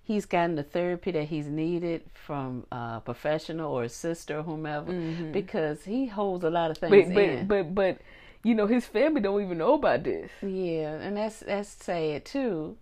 he's 0.03 0.25
gotten 0.25 0.55
the 0.55 0.63
therapy 0.63 1.11
that 1.11 1.25
he's 1.25 1.47
needed 1.47 2.01
from 2.13 2.65
a 2.71 3.01
professional 3.03 3.71
or 3.73 3.83
a 3.83 3.89
sister 3.89 4.39
or 4.39 4.43
whomever 4.43 4.91
because 5.31 5.83
he 5.85 6.07
holds 6.07 6.43
a 6.43 6.49
lot 6.49 6.71
of 6.71 6.77
things 6.77 6.93
Mm-hmm. 7.07 7.13
But, 7.13 7.23
in. 7.23 7.47
but, 7.47 7.63
but, 7.63 7.75
but, 7.75 7.97
you 8.43 8.55
know, 8.55 8.67
his 8.67 8.85
family 8.85 9.21
don't 9.21 9.41
even 9.43 9.57
know 9.57 9.73
about 9.75 10.03
this. 10.03 10.31
yeah, 10.41 10.93
and 10.93 11.17
that's 11.17 11.39
that's 11.41 11.69
sad 11.69 12.25
too. 12.25 12.77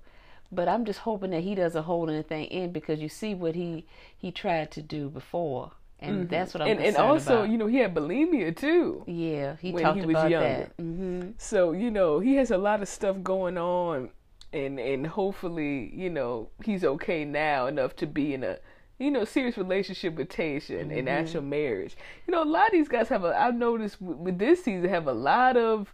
But 0.52 0.70
I'm 0.70 0.86
just 0.86 1.00
hoping 1.00 1.32
that 1.32 1.42
he 1.44 1.56
doesn't 1.56 1.84
hold 1.84 2.10
anything 2.10 2.46
in 2.46 2.72
because 2.72 3.02
you 3.02 3.10
see 3.10 3.34
what 3.36 3.56
he 3.56 3.86
he 4.18 4.32
tried 4.32 4.72
to 4.72 4.82
do 4.82 5.10
before, 5.10 5.72
and 6.00 6.30
that's 6.30 6.54
what 6.54 6.62
I'm 6.62 6.68
Mm-hmm. 6.70 6.78
and, 6.80 6.88
and 6.88 6.98
also, 6.98 7.40
about. 7.40 7.50
you 7.50 7.58
know, 7.58 7.68
he 7.68 7.78
had 7.78 7.94
bulimia 7.96 8.56
too. 8.56 9.04
yeah, 9.08 9.56
he 9.60 9.72
when 9.72 9.84
talked 9.84 10.00
he 10.00 10.06
was 10.06 10.12
about 10.16 10.30
younger. 10.32 10.48
that. 10.78 10.84
hmm 10.84 11.30
So, 11.38 11.72
you 11.72 11.90
know, 11.92 12.20
he 12.20 12.36
has 12.36 12.52
a 12.52 12.58
lot 12.58 12.82
of 12.82 12.88
stuff 12.88 13.18
going 13.24 13.58
on. 13.58 14.10
And, 14.54 14.80
and 14.80 15.06
hopefully, 15.06 15.92
you 15.94 16.10
know, 16.10 16.50
he's 16.64 16.84
okay 16.86 17.26
now 17.26 17.68
enough 17.68 17.96
to 17.98 18.08
be 18.08 18.34
in 18.34 18.44
a, 18.46 18.58
you 18.98 19.12
know, 19.12 19.26
serious 19.26 19.58
relationship 19.58 20.16
with 20.16 20.30
Tasha 20.30 20.80
and, 20.80 20.90
and 20.92 21.10
actual 21.10 21.42
marriage. 21.42 21.98
You 22.26 22.32
know, 22.32 22.44
a 22.44 22.46
lot 22.46 22.68
of 22.68 22.72
these 22.72 22.88
guys 22.88 23.10
have 23.10 23.26
a, 23.26 23.38
I've 23.38 23.56
noticed 23.56 24.02
with, 24.02 24.18
with 24.18 24.38
this 24.40 24.64
season, 24.64 24.88
have 24.90 25.08
a 25.08 25.14
lot 25.14 25.58
of 25.58 25.94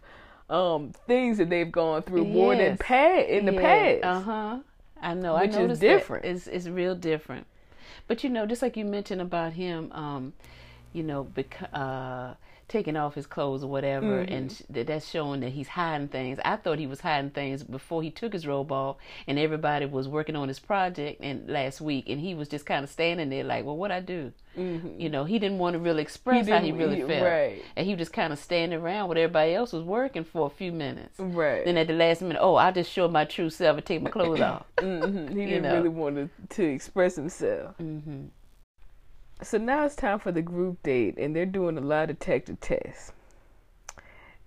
um 0.50 0.92
things 1.06 1.38
that 1.38 1.48
they've 1.50 1.72
gone 1.72 2.02
through 2.02 2.26
more 2.26 2.54
than 2.54 2.60
Yes. 2.72 2.78
past 2.80 3.28
in 3.28 3.46
the 3.46 3.52
past. 3.54 4.04
Uh 4.04 4.20
huh. 4.20 4.58
I 5.02 5.14
know. 5.14 5.34
Which 5.34 5.50
I 5.54 5.54
is 5.54 5.56
noticed 5.56 5.80
different. 5.80 6.22
That. 6.22 6.30
It's 6.30 6.46
it's 6.46 6.68
real 6.68 6.94
different. 6.94 7.46
But 8.06 8.22
you 8.24 8.30
know, 8.30 8.46
just 8.46 8.62
like 8.62 8.76
you 8.76 8.84
mentioned 8.84 9.20
about 9.20 9.54
him, 9.54 9.90
um, 9.92 10.32
you 10.92 11.02
know, 11.02 11.24
bec- 11.24 11.70
uh, 11.72 12.34
taking 12.74 12.96
off 12.96 13.14
his 13.14 13.26
clothes 13.26 13.62
or 13.62 13.68
whatever, 13.68 14.18
and 14.22 14.50
sh- 14.50 14.62
that's 14.68 15.08
showing 15.08 15.40
that 15.40 15.50
he's 15.50 15.68
hiding 15.68 16.08
things. 16.08 16.40
I 16.44 16.56
thought 16.56 16.80
he 16.80 16.88
was 16.88 17.00
hiding 17.00 17.30
things 17.30 17.62
before 17.62 18.02
he 18.02 18.10
took 18.10 18.32
his 18.32 18.46
robe 18.48 18.72
off, 18.72 18.96
and 19.28 19.38
everybody 19.38 19.86
was 19.86 20.08
working 20.08 20.34
on 20.34 20.48
his 20.48 20.58
project 20.58 21.20
and 21.22 21.48
last 21.48 21.80
week, 21.80 22.08
and 22.08 22.20
he 22.20 22.34
was 22.34 22.48
just 22.48 22.66
kind 22.66 22.82
of 22.82 22.90
standing 22.90 23.30
there 23.30 23.44
like, 23.44 23.64
"Well, 23.64 23.76
what 23.76 23.92
I 23.92 24.00
do?" 24.00 24.32
Mhm. 24.58 25.00
You 25.00 25.08
know, 25.08 25.24
he 25.24 25.38
didn't 25.38 25.58
want 25.58 25.74
to 25.74 25.78
really 25.78 26.02
express 26.02 26.48
how 26.48 26.58
he 26.60 26.72
really 26.72 26.96
he- 26.96 27.02
felt, 27.02 27.24
right. 27.24 27.62
and 27.76 27.86
he 27.86 27.92
was 27.94 28.00
just 28.00 28.12
kind 28.12 28.32
of 28.32 28.38
standing 28.40 28.78
around 28.80 29.08
while 29.08 29.18
everybody 29.18 29.54
else 29.54 29.72
was 29.72 29.82
working 29.84 30.24
for 30.24 30.46
a 30.46 30.50
few 30.50 30.72
minutes. 30.72 31.16
Right. 31.18 31.64
Then 31.64 31.76
at 31.76 31.86
the 31.86 31.92
last 31.94 32.22
minute, 32.22 32.38
oh, 32.40 32.56
I'll 32.56 32.72
just 32.72 32.90
show 32.90 33.06
my 33.08 33.24
true 33.24 33.50
self 33.50 33.76
and 33.76 33.86
take 33.86 34.02
my 34.02 34.10
clothes 34.10 34.40
off. 34.40 34.64
hmm 34.80 35.28
He 35.28 35.46
didn't 35.46 35.62
know. 35.62 35.74
really 35.76 35.88
want 35.88 36.16
to, 36.16 36.28
to 36.56 36.64
express 36.64 37.14
himself. 37.16 37.74
So 39.42 39.58
now 39.58 39.84
it's 39.84 39.96
time 39.96 40.18
for 40.18 40.32
the 40.32 40.42
group 40.42 40.82
date, 40.82 41.18
and 41.18 41.34
they're 41.34 41.44
doing 41.46 41.76
a 41.76 41.80
lie 41.80 42.06
detector 42.06 42.56
test. 42.60 43.12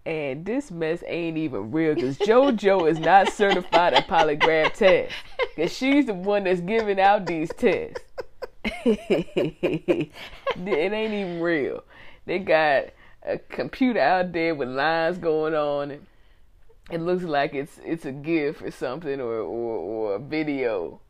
And 0.06 0.46
this 0.46 0.72
mess 0.72 1.04
ain't 1.06 1.38
even 1.38 1.70
real 1.72 1.94
because 1.94 2.18
JoJo 2.18 2.90
is 2.90 2.98
not 2.98 3.30
certified 3.34 3.94
at 3.94 4.08
polygraph 4.08 4.74
test 4.74 5.14
Because 5.54 5.76
she's 5.76 6.06
the 6.06 6.14
one 6.14 6.46
that's 6.46 6.62
giving 6.62 6.98
out 6.98 7.26
these 7.26 7.50
tests. 7.58 8.00
it 8.64 10.12
ain't 10.56 11.14
even 11.14 11.42
real. 11.42 11.84
They 12.26 12.40
got 12.40 12.86
a 13.24 13.38
computer 13.38 14.00
out 14.00 14.32
there 14.32 14.56
with 14.56 14.70
lines 14.70 15.18
going 15.18 15.54
on, 15.54 15.92
and 15.92 16.08
it 16.90 17.02
looks 17.02 17.24
like 17.24 17.54
it's 17.54 17.80
it's 17.84 18.06
a 18.06 18.12
GIF 18.14 18.62
or 18.62 18.72
something 18.72 19.20
or 19.20 19.40
or, 19.40 19.78
or 19.78 20.16
a 20.16 20.20
video, 20.20 21.02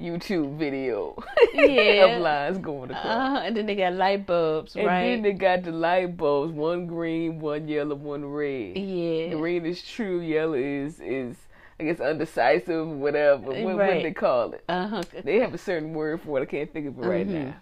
YouTube 0.00 0.56
video 0.56 1.22
Yeah. 1.54 2.06
of 2.06 2.22
lines 2.22 2.58
going 2.58 2.90
across. 2.90 3.04
Uh, 3.04 3.42
and 3.44 3.56
then 3.56 3.66
they 3.66 3.74
got 3.74 3.94
light 3.94 4.26
bulbs, 4.26 4.76
And 4.76 4.86
right? 4.86 5.10
then 5.10 5.22
they 5.22 5.32
got 5.32 5.62
the 5.62 5.72
light 5.72 6.16
bulbs, 6.16 6.52
one 6.52 6.86
green, 6.86 7.38
one 7.40 7.68
yellow, 7.68 7.94
one 7.94 8.24
red. 8.24 8.76
yeah. 8.76 9.34
Green 9.34 9.66
is 9.66 9.82
true, 9.82 10.20
yellow 10.20 10.54
is 10.54 11.00
is 11.00 11.36
I 11.78 11.84
guess 11.84 12.00
undecisive, 12.00 12.86
whatever. 12.88 13.42
What, 13.52 13.62
what 13.62 13.76
Right. 13.76 13.96
do 13.98 14.02
they 14.02 14.12
call 14.12 14.52
it? 14.52 14.64
Uh 14.68 14.86
huh. 14.86 15.02
They 15.24 15.40
have 15.40 15.54
a 15.54 15.58
certain 15.58 15.94
word 15.94 16.20
for 16.20 16.38
it. 16.38 16.42
I 16.42 16.46
can't 16.46 16.70
think 16.72 16.86
of 16.88 16.98
it 16.98 17.06
right 17.06 17.26
Mhm. 17.26 17.44
now. 17.44 17.54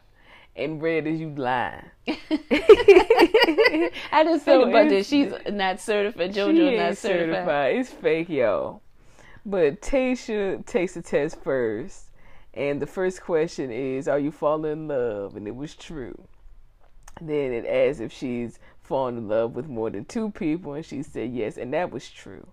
And 0.56 0.82
red 0.82 1.06
is 1.06 1.20
you 1.20 1.30
lying. 1.36 1.84
I 2.08 2.16
just 4.24 4.44
So 4.44 4.60
think 4.64 4.68
about 4.70 4.88
this. 4.88 5.08
She's 5.08 5.32
not 5.50 5.80
certified. 5.80 6.34
JoJo 6.34 6.76
not 6.76 6.96
certified. 6.96 7.76
It's 7.76 7.90
fake, 7.90 8.28
y'all. 8.28 8.82
But 9.46 9.80
Tasha 9.80 10.64
takes 10.66 10.94
the 10.94 11.02
test 11.02 11.40
first, 11.42 12.06
and 12.54 12.80
the 12.80 12.86
first 12.86 13.22
question 13.22 13.70
is, 13.70 14.08
"Are 14.08 14.18
you 14.18 14.30
falling 14.30 14.72
in 14.72 14.88
love?" 14.88 15.36
And 15.36 15.46
it 15.46 15.54
was 15.54 15.74
true. 15.74 16.26
Then 17.20 17.52
it 17.52 17.66
asks 17.66 18.00
if 18.00 18.12
she's 18.12 18.58
fallen 18.80 19.18
in 19.18 19.28
love 19.28 19.54
with 19.54 19.68
more 19.68 19.90
than 19.90 20.04
two 20.04 20.30
people, 20.30 20.74
and 20.74 20.84
she 20.84 21.02
said 21.02 21.32
yes, 21.32 21.56
and 21.56 21.72
that 21.74 21.90
was 21.90 22.08
true. 22.08 22.46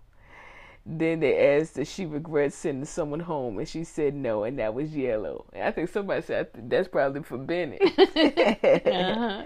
Then 0.86 1.20
they 1.20 1.58
asked 1.58 1.80
if 1.80 1.88
she 1.88 2.06
regrets 2.06 2.56
sending 2.56 2.86
someone 2.86 3.22
home, 3.22 3.58
and 3.58 3.68
she 3.68 3.84
said 3.84 4.14
no, 4.14 4.44
and 4.44 4.60
that 4.60 4.74
was 4.74 4.96
yellow. 4.96 5.46
And 5.54 5.64
I 5.64 5.72
think 5.72 5.90
somebody 5.90 6.22
said 6.22 6.50
that's 6.54 6.88
probably 6.88 7.24
for 7.24 7.38
Bennett. 7.38 7.82
Uh-huh. 8.86 9.44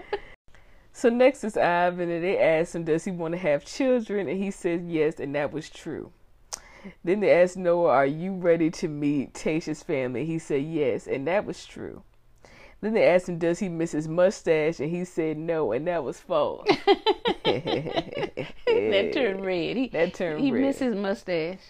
So 0.92 1.08
next 1.08 1.44
is 1.44 1.56
Ivan, 1.56 2.10
and 2.10 2.24
they 2.24 2.38
asked 2.38 2.74
him, 2.74 2.84
does 2.84 3.04
he 3.04 3.12
want 3.12 3.32
to 3.32 3.38
have 3.38 3.64
children? 3.64 4.28
And 4.28 4.42
he 4.42 4.50
said 4.50 4.86
yes, 4.88 5.20
and 5.20 5.34
that 5.34 5.52
was 5.52 5.70
true. 5.70 6.12
Then 7.04 7.20
they 7.20 7.30
asked 7.30 7.56
Noah, 7.56 7.90
are 7.90 8.06
you 8.06 8.34
ready 8.34 8.70
to 8.70 8.88
meet 8.88 9.34
Tasha's 9.34 9.82
family? 9.82 10.24
He 10.24 10.38
said 10.38 10.62
yes, 10.62 11.06
and 11.06 11.26
that 11.26 11.44
was 11.44 11.64
true. 11.66 12.02
Then 12.80 12.94
they 12.94 13.06
asked 13.06 13.28
him, 13.28 13.38
does 13.38 13.58
he 13.58 13.68
miss 13.68 13.92
his 13.92 14.08
mustache? 14.08 14.80
And 14.80 14.90
he 14.90 15.04
said 15.04 15.36
no, 15.36 15.72
and 15.72 15.86
that 15.86 16.02
was 16.02 16.18
false. 16.18 16.66
that 17.44 19.10
turned 19.12 19.44
red. 19.44 19.76
He 19.76 19.88
That 19.88 20.14
turned 20.14 20.40
he 20.40 20.50
red. 20.50 20.60
He 20.60 20.66
missed 20.66 20.80
his 20.80 20.94
mustache. 20.94 21.60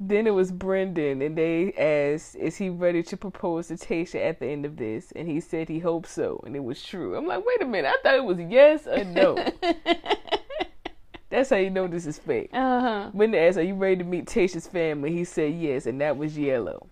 Then 0.00 0.26
it 0.26 0.34
was 0.34 0.50
Brendan, 0.50 1.22
and 1.22 1.38
they 1.38 1.72
asked, 1.74 2.34
"Is 2.34 2.56
he 2.56 2.68
ready 2.68 3.04
to 3.04 3.16
propose 3.16 3.68
to 3.68 3.74
Tasha 3.74 4.20
at 4.20 4.40
the 4.40 4.46
end 4.46 4.66
of 4.66 4.76
this?" 4.76 5.12
And 5.12 5.28
he 5.28 5.38
said 5.38 5.68
he 5.68 5.78
hoped 5.78 6.08
so, 6.08 6.42
and 6.44 6.56
it 6.56 6.64
was 6.64 6.82
true. 6.82 7.14
I'm 7.14 7.26
like, 7.26 7.46
wait 7.46 7.62
a 7.62 7.66
minute, 7.66 7.92
I 7.94 8.02
thought 8.02 8.16
it 8.16 8.24
was 8.24 8.40
yes 8.40 8.88
or 8.88 9.04
no. 9.04 9.36
That's 11.32 11.48
how 11.48 11.56
you 11.56 11.70
know 11.70 11.86
this 11.86 12.04
is 12.04 12.18
fake. 12.18 12.50
Uh 12.52 12.80
huh. 12.80 13.10
When 13.12 13.30
they 13.30 13.48
asked, 13.48 13.56
"Are 13.56 13.62
you 13.62 13.74
ready 13.74 13.96
to 13.96 14.04
meet 14.04 14.26
Tasha's 14.26 14.66
family?" 14.66 15.12
He 15.12 15.24
said 15.24 15.54
yes, 15.54 15.86
and 15.86 15.98
that 16.02 16.18
was 16.18 16.36
yellow. 16.36 16.86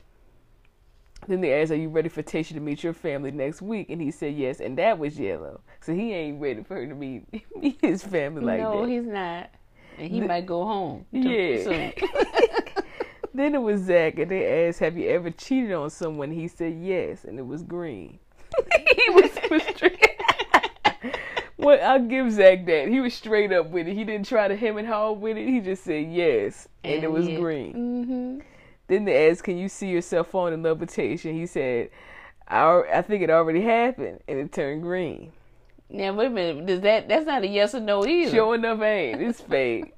Then 1.29 1.43
they 1.43 1.53
asked, 1.61 1.71
"Are 1.73 1.77
you 1.77 1.91
ready 1.91 2.09
for 2.09 2.23
Tasha 2.23 2.55
to 2.55 2.61
meet 2.61 2.83
your 2.83 2.95
family 2.95 3.33
next 3.33 3.61
week?" 3.61 3.91
And 3.91 4.01
he 4.01 4.11
said 4.11 4.35
yes, 4.35 4.61
and 4.61 4.79
that 4.79 4.99
was 4.99 5.19
yellow. 5.21 5.61
So 5.83 5.93
he 5.93 6.15
ain't 6.15 6.41
ready 6.41 6.63
for 6.63 6.77
her 6.77 6.87
to 6.87 6.95
meet, 6.95 7.27
meet 7.55 7.79
his 7.83 8.03
family 8.03 8.41
like 8.41 8.61
no, 8.61 8.71
that. 8.71 8.77
No, 8.79 8.85
he's 8.87 9.07
not. 9.07 9.51
And 9.99 10.11
he 10.11 10.21
The- 10.21 10.27
might 10.27 10.47
go 10.47 10.65
home. 10.65 11.05
Yeah. 11.13 11.63
soon. 11.63 11.93
Then 13.33 13.55
it 13.55 13.63
was 13.63 13.83
Zach, 13.83 14.19
and 14.19 14.31
they 14.31 14.67
asked, 14.67 14.81
"Have 14.81 14.97
you 14.97 15.09
ever 15.11 15.31
cheated 15.31 15.73
on 15.73 15.91
someone?" 15.91 16.31
He 16.33 16.49
said 16.49 16.79
yes, 16.81 17.25
and 17.25 17.39
it 17.39 17.47
was 17.47 17.63
green. 17.63 18.19
he 18.97 19.11
was, 19.11 19.31
was 19.51 19.63
well, 21.61 21.79
I'll 21.83 22.05
give 22.07 22.31
Zach 22.33 22.65
that. 22.67 22.89
He 22.89 23.01
was 23.01 23.15
straight 23.15 23.53
up 23.53 23.71
with 23.71 23.87
it. 23.89 23.95
He 23.95 24.05
didn't 24.05 24.27
try 24.27 24.49
to 24.49 24.57
hem 24.57 24.79
and 24.79 24.89
haw 24.89 25.13
with 25.13 25.37
it. 25.37 25.47
He 25.47 25.61
just 25.61 25.85
said 25.85 26.11
yes, 26.11 26.69
and, 26.85 27.05
it 27.05 27.11
was 27.11 27.29
yeah. 27.29 27.39
green. 27.39 27.75
Mhm. 27.75 28.43
Then 28.89 29.05
they 29.05 29.29
asked, 29.29 29.45
"Can 29.45 29.57
you 29.59 29.69
see 29.69 29.89
yourself 29.89 30.29
falling 30.29 30.55
in 30.55 30.63
love 30.63 30.81
with 30.81 30.91
Tasha?" 30.91 31.33
He 31.33 31.47
said, 31.47 31.91
I, 32.49 32.83
"I 32.93 33.03
think 33.03 33.23
it 33.23 33.31
already 33.31 33.61
happened," 33.63 34.21
and 34.27 34.39
it 34.39 34.53
turned 34.53 34.83
green. 34.83 35.33
Now 35.89 36.13
wait 36.15 36.27
a 36.27 36.31
minute. 36.31 36.67
Does 36.67 36.81
that? 36.81 37.09
That's 37.09 37.27
not 37.27 37.43
a 37.43 37.49
yes 37.49 37.75
or 37.75 37.81
no 37.81 38.07
either. 38.07 38.31
Sure 38.31 38.55
enough, 38.55 38.81
ain't 38.81 39.21
it's 39.21 39.41
fake. 39.53 39.95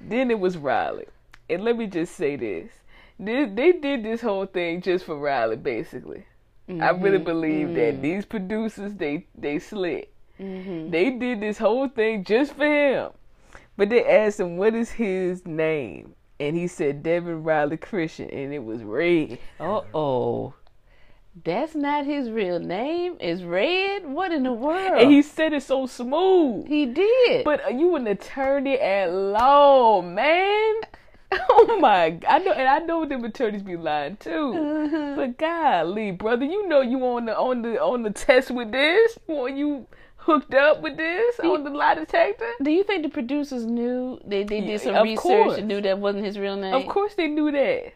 then 0.00 0.30
it 0.30 0.38
was 0.38 0.56
Riley, 0.56 1.06
and 1.48 1.64
let 1.64 1.76
me 1.76 1.86
just 1.86 2.14
say 2.14 2.36
this: 2.36 2.70
they, 3.18 3.44
they 3.46 3.72
did 3.72 4.02
this 4.04 4.20
whole 4.20 4.46
thing 4.46 4.80
just 4.82 5.04
for 5.04 5.16
Riley, 5.16 5.56
basically. 5.56 6.24
I 6.68 6.90
really 6.90 7.18
Mhm. 7.18 7.24
believe 7.24 7.74
that 7.74 7.94
Mm. 7.96 8.00
these 8.02 8.24
producers 8.26 8.94
they 8.94 9.26
they 9.36 9.58
slick. 9.58 10.12
Mhm. 10.40 10.90
They 10.90 11.10
did 11.10 11.40
this 11.40 11.58
whole 11.58 11.88
thing 11.88 12.24
just 12.24 12.54
for 12.54 12.64
him. 12.66 13.10
But 13.76 13.88
they 13.90 14.04
asked 14.04 14.40
him 14.40 14.56
what 14.56 14.74
is 14.74 14.90
his 14.92 15.46
name, 15.46 16.14
and 16.40 16.56
he 16.56 16.66
said 16.66 17.02
Devin 17.02 17.44
Riley 17.44 17.76
Christian, 17.76 18.28
and 18.30 18.52
it 18.52 18.64
was 18.64 18.82
red. 18.82 19.38
Uh 19.60 19.82
oh. 19.94 20.54
That's 21.44 21.74
not 21.74 22.06
his 22.06 22.30
real 22.30 22.58
name. 22.58 23.18
Is 23.20 23.44
Red? 23.44 24.06
What 24.06 24.32
in 24.32 24.42
the 24.42 24.52
world? 24.54 24.98
And 24.98 25.10
he 25.12 25.20
said 25.20 25.52
it 25.52 25.62
so 25.62 25.84
smooth. 25.84 26.66
he 26.66 26.86
did. 26.86 27.44
But 27.44 27.62
are 27.62 27.72
you 27.72 27.94
an 27.94 28.06
attorney 28.06 28.78
at 28.78 29.12
law, 29.12 30.00
man? 30.00 30.74
Oh 31.50 31.78
my! 31.80 32.18
I 32.28 32.38
know, 32.38 32.52
and 32.52 32.68
I 32.68 32.78
know 32.80 33.04
them 33.04 33.24
attorneys 33.24 33.62
be 33.62 33.76
lying 33.76 34.16
too. 34.18 34.52
Mhm. 34.54 35.16
But 35.16 35.38
golly, 35.38 36.10
brother, 36.12 36.44
you 36.44 36.68
know 36.68 36.80
you 36.80 37.04
on 37.06 37.26
the 37.26 37.36
on 37.36 37.62
the 37.62 37.80
on 37.82 38.02
the 38.02 38.10
test 38.10 38.50
with 38.50 38.72
this. 38.72 39.18
Want 39.26 39.56
you 39.56 39.86
hooked 40.16 40.54
up 40.54 40.82
with 40.82 40.96
this 40.96 41.38
on 41.40 41.64
the 41.64 41.70
lie 41.70 41.94
detector? 41.94 42.50
Do 42.62 42.70
you 42.70 42.82
think 42.84 43.02
the 43.02 43.08
producers 43.08 43.64
knew 43.64 44.20
they 44.24 44.44
they 44.44 44.60
did 44.60 44.80
some 44.80 44.94
of 44.96 45.04
research 45.04 45.22
course. 45.22 45.58
and 45.58 45.68
knew 45.68 45.80
that 45.80 45.98
wasn't 45.98 46.24
his 46.24 46.38
real 46.38 46.56
name? 46.56 46.74
Of 46.74 46.86
course 46.86 47.14
they 47.14 47.26
knew 47.28 47.50
that. 47.52 47.92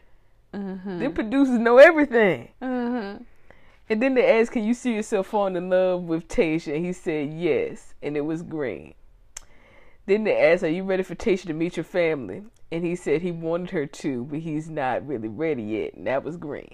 Uh-huh. 0.53 0.97
The 0.97 1.09
producers 1.09 1.57
know 1.59 1.77
everything. 1.77 2.49
Uh-huh. 2.61 3.19
And 3.89 4.01
then 4.01 4.13
they 4.15 4.39
asked, 4.39 4.51
"Can 4.51 4.63
you 4.63 4.73
see 4.73 4.93
yourself 4.93 5.27
falling 5.27 5.55
in 5.55 5.69
love 5.69 6.03
with 6.03 6.27
Tasha?" 6.27 6.75
And 6.75 6.85
he 6.85 6.93
said 6.93 7.33
yes, 7.33 7.93
and 8.01 8.15
it 8.17 8.21
was 8.21 8.41
green. 8.41 8.93
Then 10.07 10.23
they 10.23 10.35
asked, 10.35 10.63
"Are 10.63 10.69
you 10.69 10.83
ready 10.83 11.03
for 11.03 11.15
Tasha 11.15 11.45
to 11.47 11.53
meet 11.53 11.77
your 11.77 11.83
family?" 11.83 12.43
And 12.71 12.83
he 12.83 12.95
said 12.95 13.21
he 13.21 13.31
wanted 13.31 13.69
her 13.71 13.85
to, 13.85 14.25
but 14.25 14.39
he's 14.39 14.69
not 14.69 15.07
really 15.07 15.27
ready 15.27 15.63
yet, 15.63 15.93
and 15.93 16.07
that 16.07 16.23
was 16.23 16.37
green. 16.37 16.73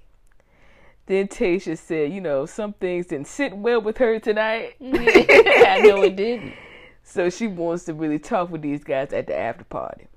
Then 1.08 1.28
Tasha 1.28 1.78
said, 1.78 2.12
"You 2.12 2.22
know, 2.22 2.46
some 2.46 2.74
things 2.74 3.08
didn't 3.08 3.28
sit 3.28 3.56
well 3.56 3.82
with 3.82 3.98
her 3.98 4.20
tonight, 4.20 4.76
I 4.82 5.82
know 5.84 6.04
it 6.04 6.16
didn't. 6.16 6.54
so 7.04 7.30
she 7.30 7.48
wants 7.48 7.84
to 7.86 7.94
really 7.94 8.20
talk 8.20 8.50
with 8.50 8.62
these 8.62 8.84
guys 8.84 9.12
at 9.12 9.28
the 9.28 9.38
after 9.38 9.66
party." 9.66 10.08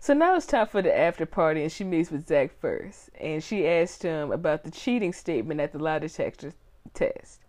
So 0.00 0.14
now 0.14 0.36
it's 0.36 0.46
time 0.46 0.66
for 0.66 0.80
the 0.80 0.96
after 0.96 1.26
party, 1.26 1.62
and 1.62 1.70
she 1.70 1.84
meets 1.84 2.10
with 2.10 2.26
Zach 2.26 2.50
first. 2.58 3.10
And 3.20 3.44
she 3.44 3.68
asked 3.68 4.02
him 4.02 4.32
about 4.32 4.64
the 4.64 4.70
cheating 4.70 5.12
statement 5.12 5.60
at 5.60 5.72
the 5.72 5.78
lie 5.78 5.98
detector 5.98 6.54
test. 6.94 7.40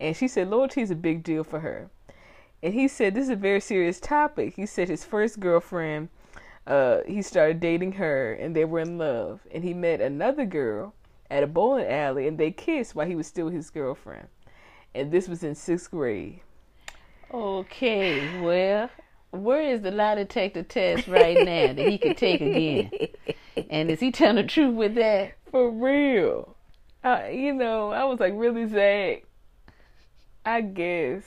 And 0.00 0.16
she 0.16 0.28
said 0.28 0.50
loyalty 0.50 0.80
is 0.80 0.90
a 0.90 0.96
big 0.96 1.22
deal 1.22 1.44
for 1.44 1.60
her. 1.60 1.90
And 2.62 2.74
he 2.74 2.88
said 2.88 3.14
this 3.14 3.24
is 3.24 3.30
a 3.30 3.36
very 3.36 3.60
serious 3.60 4.00
topic. 4.00 4.56
He 4.56 4.66
said 4.66 4.88
his 4.88 5.04
first 5.04 5.38
girlfriend, 5.38 6.08
uh, 6.66 7.00
he 7.06 7.20
started 7.20 7.60
dating 7.60 7.92
her, 7.92 8.32
and 8.32 8.56
they 8.56 8.64
were 8.64 8.80
in 8.80 8.96
love. 8.96 9.40
And 9.52 9.62
he 9.62 9.74
met 9.74 10.00
another 10.00 10.46
girl 10.46 10.94
at 11.30 11.42
a 11.42 11.46
bowling 11.46 11.86
alley, 11.86 12.26
and 12.26 12.38
they 12.38 12.50
kissed 12.50 12.94
while 12.94 13.06
he 13.06 13.16
was 13.16 13.26
still 13.26 13.48
his 13.48 13.70
girlfriend. 13.70 14.28
And 14.94 15.10
this 15.10 15.28
was 15.28 15.42
in 15.42 15.54
sixth 15.54 15.90
grade. 15.90 16.40
Okay, 17.32 18.40
well, 18.40 18.88
where 19.30 19.62
is 19.62 19.82
the 19.82 19.90
lie 19.90 20.14
detector 20.14 20.62
test 20.62 21.08
right 21.08 21.36
now 21.38 21.72
that 21.72 21.88
he 21.88 21.98
could 21.98 22.16
take 22.16 22.40
again? 22.40 22.90
And 23.70 23.90
is 23.90 24.00
he 24.00 24.10
telling 24.10 24.36
the 24.36 24.44
truth 24.44 24.74
with 24.74 24.94
that? 24.94 25.34
For 25.50 25.70
real. 25.70 26.53
Uh, 27.04 27.28
you 27.30 27.52
know, 27.52 27.90
I 27.92 28.04
was 28.04 28.18
like, 28.18 28.32
really, 28.34 28.66
Zach? 28.66 29.24
I 30.44 30.62
guess. 30.62 31.22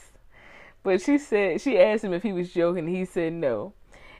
But 0.83 1.01
she 1.01 1.17
said 1.17 1.61
she 1.61 1.77
asked 1.79 2.03
him 2.03 2.13
if 2.13 2.23
he 2.23 2.33
was 2.33 2.51
joking. 2.53 2.87
He 2.87 3.05
said 3.05 3.33
no, 3.33 3.73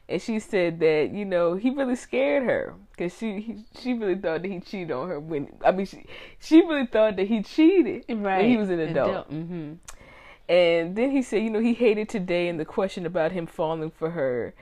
and 0.10 0.22
she 0.22 0.40
said 0.40 0.80
that 0.82 1.12
you 1.14 1.24
know 1.24 1.56
he 1.56 1.70
really 1.70 1.96
scared 1.96 2.44
her 2.44 2.76
because 2.92 3.18
she 3.18 3.40
he, 3.40 3.58
she 3.80 3.94
really 3.94 4.16
thought 4.16 4.42
that 4.42 4.48
he 4.52 4.60
cheated 4.60 4.92
on 4.92 5.08
her 5.08 5.20
when 5.20 5.48
I 5.64 5.72
mean 5.72 5.86
she 5.86 6.06
she 6.40 6.62
really 6.62 6.86
thought 6.86 7.16
that 7.16 7.28
he 7.28 7.42
cheated 7.42 8.04
Right. 8.10 8.42
when 8.42 8.50
he 8.50 8.58
was 8.58 8.70
an 8.70 8.80
adult. 8.80 9.32
Mm-hmm. 9.32 9.74
And 10.50 10.96
then 10.96 11.12
he 11.12 11.22
said, 11.22 11.44
you 11.44 11.50
know, 11.50 11.60
he 11.60 11.74
hated 11.74 12.08
today 12.08 12.48
and 12.48 12.60
the 12.60 12.66
question 12.66 13.06
about 13.06 13.34
him 13.34 13.48
falling 13.48 13.92
for 13.92 14.12
her, 14.12 14.54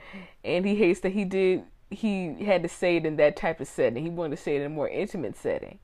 and 0.44 0.64
he 0.64 0.76
hates 0.76 1.00
that 1.00 1.12
he 1.12 1.24
did 1.24 1.64
he 1.90 2.44
had 2.44 2.62
to 2.62 2.68
say 2.68 2.96
it 2.96 3.06
in 3.06 3.16
that 3.16 3.36
type 3.36 3.60
of 3.60 3.68
setting. 3.68 4.02
He 4.02 4.10
wanted 4.10 4.36
to 4.36 4.42
say 4.42 4.56
it 4.56 4.60
in 4.60 4.66
a 4.66 4.70
more 4.70 4.88
intimate 4.88 5.36
setting. 5.36 5.78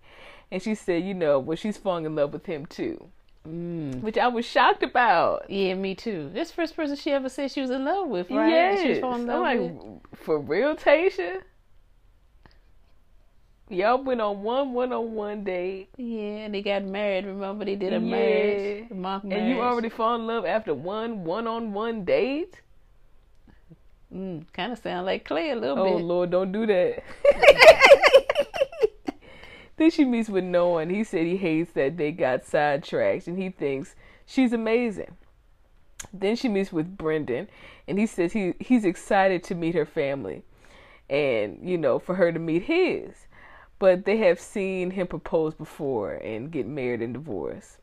And 0.52 0.62
she 0.62 0.74
said, 0.76 1.02
you 1.02 1.14
know, 1.14 1.38
well, 1.40 1.56
she's 1.56 1.78
falling 1.78 2.04
in 2.04 2.14
love 2.14 2.32
with 2.34 2.44
him 2.46 2.66
too, 2.66 3.08
Mm. 3.48 4.02
which 4.02 4.18
I 4.18 4.28
was 4.28 4.44
shocked 4.44 4.82
about. 4.82 5.48
Yeah, 5.50 5.74
me 5.74 5.94
too. 5.94 6.30
This 6.32 6.52
first 6.52 6.76
person 6.76 6.94
she 6.94 7.10
ever 7.10 7.28
said 7.30 7.50
she 7.50 7.62
was 7.62 7.70
in 7.70 7.84
love 7.86 8.06
with, 8.08 8.30
right? 8.30 8.50
Yes. 8.50 8.80
She 8.82 8.88
was 8.90 8.98
falling 9.00 9.22
in 9.22 9.30
I'm 9.30 9.40
love 9.42 9.42
like, 9.42 9.82
with. 10.12 10.18
for 10.20 10.38
real, 10.38 10.76
Tasha? 10.76 11.40
Y'all 13.70 14.02
went 14.04 14.20
on 14.20 14.42
one 14.42 14.74
one-on-one 14.74 15.44
date, 15.44 15.88
Yeah, 15.96 16.44
and 16.44 16.54
they 16.54 16.60
got 16.60 16.84
married. 16.84 17.24
Remember 17.24 17.64
they 17.64 17.74
did 17.76 17.94
a 17.94 17.96
Yeah. 17.96 18.00
marriage, 18.00 18.90
a 18.90 18.94
mock 18.94 19.24
marriage. 19.24 19.42
and 19.44 19.50
you 19.56 19.62
already 19.62 19.88
fall 19.88 20.14
in 20.16 20.26
love 20.26 20.44
after 20.44 20.74
one 20.74 21.24
one-on-one 21.24 22.04
date? 22.04 22.60
mm, 24.14 24.44
kind 24.52 24.72
of 24.72 24.78
sound 24.78 25.06
like 25.06 25.24
Clay 25.24 25.50
a 25.50 25.56
little 25.56 25.78
Oh 25.78 25.84
bit. 25.84 25.92
Oh 25.94 25.96
Lord, 26.06 26.30
don't 26.30 26.52
do 26.52 26.66
that. 26.66 27.02
then 29.76 29.90
she 29.90 30.04
meets 30.04 30.28
with 30.28 30.44
Noah, 30.44 30.82
and 30.82 30.90
he 30.90 31.02
said 31.02 31.26
he 31.26 31.36
hates 31.36 31.72
that 31.72 31.96
they 31.96 32.12
got 32.12 32.44
sidetracked, 32.44 33.26
and 33.26 33.38
he 33.38 33.50
thinks 33.50 33.94
she's 34.26 34.52
amazing. 34.52 35.16
Then 36.12 36.36
she 36.36 36.48
meets 36.48 36.72
with 36.72 36.96
Brendan, 36.96 37.48
and 37.88 37.98
he 37.98 38.06
says 38.06 38.32
he 38.32 38.54
he's 38.60 38.84
excited 38.84 39.42
to 39.44 39.54
meet 39.54 39.74
her 39.74 39.86
family, 39.86 40.42
and 41.08 41.58
you 41.62 41.78
know 41.78 41.98
for 41.98 42.16
her 42.16 42.32
to 42.32 42.38
meet 42.38 42.64
his. 42.64 43.26
But 43.78 44.04
they 44.04 44.18
have 44.18 44.38
seen 44.38 44.90
him 44.92 45.06
propose 45.06 45.54
before 45.54 46.12
and 46.12 46.52
get 46.52 46.66
married 46.66 47.02
and 47.02 47.14
divorce. 47.14 47.78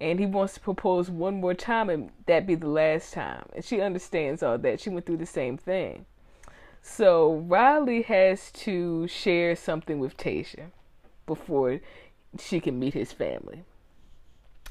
And 0.00 0.18
he 0.18 0.26
wants 0.26 0.54
to 0.54 0.60
propose 0.60 1.08
one 1.08 1.40
more 1.40 1.54
time, 1.54 1.88
and 1.88 2.10
that 2.26 2.46
be 2.46 2.56
the 2.56 2.68
last 2.68 3.14
time. 3.14 3.46
And 3.54 3.64
she 3.64 3.80
understands 3.80 4.42
all 4.42 4.58
that. 4.58 4.80
She 4.80 4.90
went 4.90 5.06
through 5.06 5.18
the 5.18 5.26
same 5.26 5.56
thing. 5.56 6.04
So 6.82 7.36
Riley 7.46 8.02
has 8.02 8.50
to 8.52 9.08
share 9.08 9.56
something 9.56 9.98
with 9.98 10.18
Tasha 10.18 10.72
before 11.26 11.80
she 12.38 12.60
can 12.60 12.78
meet 12.78 12.94
his 12.94 13.12
family. 13.12 13.64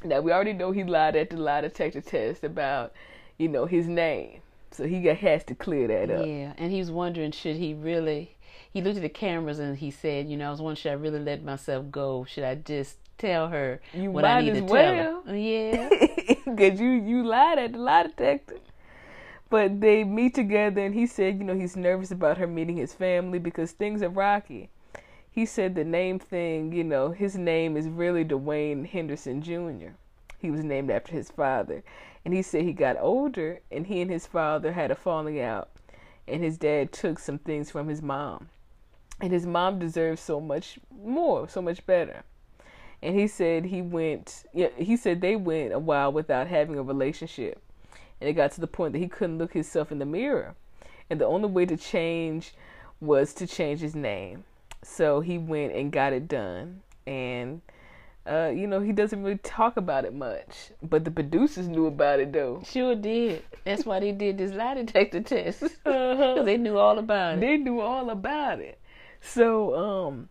Now 0.04 0.20
we 0.20 0.32
already 0.32 0.54
know 0.54 0.72
he 0.72 0.84
lied 0.84 1.16
at 1.16 1.30
the 1.30 1.38
lie 1.38 1.62
detector 1.62 2.02
test 2.02 2.44
about, 2.44 2.94
you 3.38 3.48
know, 3.48 3.66
his 3.66 3.88
name. 3.88 4.42
So 4.72 4.86
he 4.86 5.02
got, 5.02 5.18
has 5.18 5.44
to 5.46 5.56
clear 5.56 5.88
that 5.88 6.10
up. 6.10 6.26
Yeah, 6.26 6.54
and 6.58 6.72
he's 6.72 6.92
wondering 6.92 7.32
should 7.32 7.58
he 7.58 7.74
really. 7.74 8.36
He 8.72 8.82
looked 8.82 8.98
at 8.98 9.04
the 9.04 9.10
cameras 9.10 9.60
and 9.60 9.78
he 9.78 9.92
said, 9.92 10.28
"You 10.28 10.36
know, 10.36 10.48
I 10.48 10.52
was 10.52 10.60
wondering 10.62 10.82
should 10.82 10.90
I 10.92 10.96
really 10.96 11.20
let 11.20 11.44
myself 11.44 11.92
go? 11.92 12.26
Should 12.26 12.44
I 12.44 12.56
just 12.56 12.98
tell 13.20 13.48
her 13.50 13.80
You 13.94 14.10
what 14.12 14.26
I 14.26 14.42
need 14.42 14.50
as 14.52 14.58
to 14.58 14.64
well. 14.64 14.94
tell 14.94 15.34
her?" 15.34 15.38
Yeah. 15.38 15.90
Cause 16.58 16.80
you 16.80 16.90
you 16.90 17.24
lied 17.24 17.60
at 17.60 17.74
the 17.74 17.80
lie 17.80 18.04
detector. 18.04 18.58
But 19.50 19.80
they 19.82 20.04
meet 20.04 20.34
together, 20.34 20.82
and 20.84 20.96
he 20.96 21.06
said, 21.06 21.38
you 21.38 21.44
know, 21.44 21.54
he's 21.54 21.76
nervous 21.76 22.10
about 22.10 22.40
her 22.40 22.48
meeting 22.48 22.78
his 22.78 22.92
family 22.96 23.38
because 23.38 23.72
things 23.72 24.02
are 24.02 24.10
rocky. 24.10 24.72
He 25.34 25.48
said 25.48 25.74
the 25.74 25.84
name 25.84 26.20
thing, 26.20 26.72
you 26.74 26.84
know, 26.84 27.10
his 27.10 27.36
name 27.36 27.76
is 27.76 27.90
really 27.90 28.24
Dwayne 28.24 28.86
Henderson 28.86 29.42
Jr. 29.42 29.96
He 30.38 30.52
was 30.52 30.64
named 30.64 30.92
after 30.92 31.12
his 31.12 31.32
father, 31.32 31.84
and 32.24 32.36
he 32.36 32.44
said 32.44 32.66
he 32.66 32.72
got 32.72 32.98
older, 33.00 33.60
and 33.72 33.88
he 33.88 34.00
and 34.02 34.12
his 34.12 34.28
father 34.28 34.74
had 34.74 34.92
a 34.92 34.96
falling 34.96 35.40
out, 35.40 35.72
and 36.28 36.44
his 36.44 36.60
dad 36.60 36.92
took 36.92 37.18
some 37.18 37.40
things 37.40 37.72
from 37.72 37.88
his 37.88 38.00
mom, 38.00 38.50
and 39.20 39.34
his 39.34 39.48
mom 39.48 39.80
deserves 39.80 40.22
so 40.22 40.40
much 40.40 40.78
more, 40.92 41.50
so 41.50 41.64
much 41.64 41.84
better. 41.88 42.22
And 43.02 43.18
he 43.18 43.26
said 43.26 43.66
he 43.66 43.82
went 43.82 44.46
yeah 44.54 44.70
he 44.78 44.96
said 44.96 45.20
they 45.20 45.36
went 45.36 45.74
a 45.74 45.80
while 45.80 46.12
without 46.14 46.46
having 46.46 46.78
a 46.78 46.84
relationship. 46.84 47.60
And 48.22 48.30
it 48.30 48.34
got 48.34 48.52
to 48.52 48.62
the 48.62 48.68
point 48.68 48.94
that 48.94 49.00
he 49.00 49.08
couldn't 49.08 49.40
look 49.40 49.54
himself 49.54 49.92
in 49.92 49.98
the 49.98 50.06
mirror. 50.06 50.54
And 51.10 51.20
the 51.20 51.26
only 51.26 51.50
way 51.50 51.66
to 51.66 51.76
change 51.76 52.54
was 53.02 53.34
to 53.34 53.48
change 53.48 53.80
his 53.80 53.96
name 53.96 54.44
so 54.84 55.20
he 55.22 55.38
went 55.38 55.74
and 55.74 55.92
got 55.92 56.14
it 56.14 56.28
done 56.28 56.82
and 57.08 57.62
uh, 58.26 58.52
you 58.54 58.68
know 58.68 58.80
he 58.80 58.92
doesn't 58.92 59.22
really 59.24 59.38
talk 59.40 59.76
about 59.76 60.06
it 60.06 60.14
much 60.14 60.72
but 60.82 61.04
the 61.04 61.12
producers 61.12 61.68
knew 61.68 61.88
about 61.88 62.20
it 62.20 62.32
though 62.32 62.62
Sure 62.66 62.96
did. 62.96 63.44
That's 63.66 63.86
why 63.86 64.00
they 64.00 64.12
did 64.12 64.38
this 64.38 64.52
lie 64.52 64.74
detector 64.76 65.22
test. 65.22 65.62
Because 65.62 65.78
uh-huh. 65.86 66.44
they 66.44 66.58
knew 66.58 66.78
all 66.78 67.00
about 67.00 67.36
it. 67.36 67.42
they 67.42 67.58
knew 67.58 67.80
all 67.82 68.10
about 68.10 68.60
it 68.60 68.80
so 69.22 69.76
um 69.76 70.30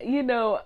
you 0.00 0.22
know 0.22 0.60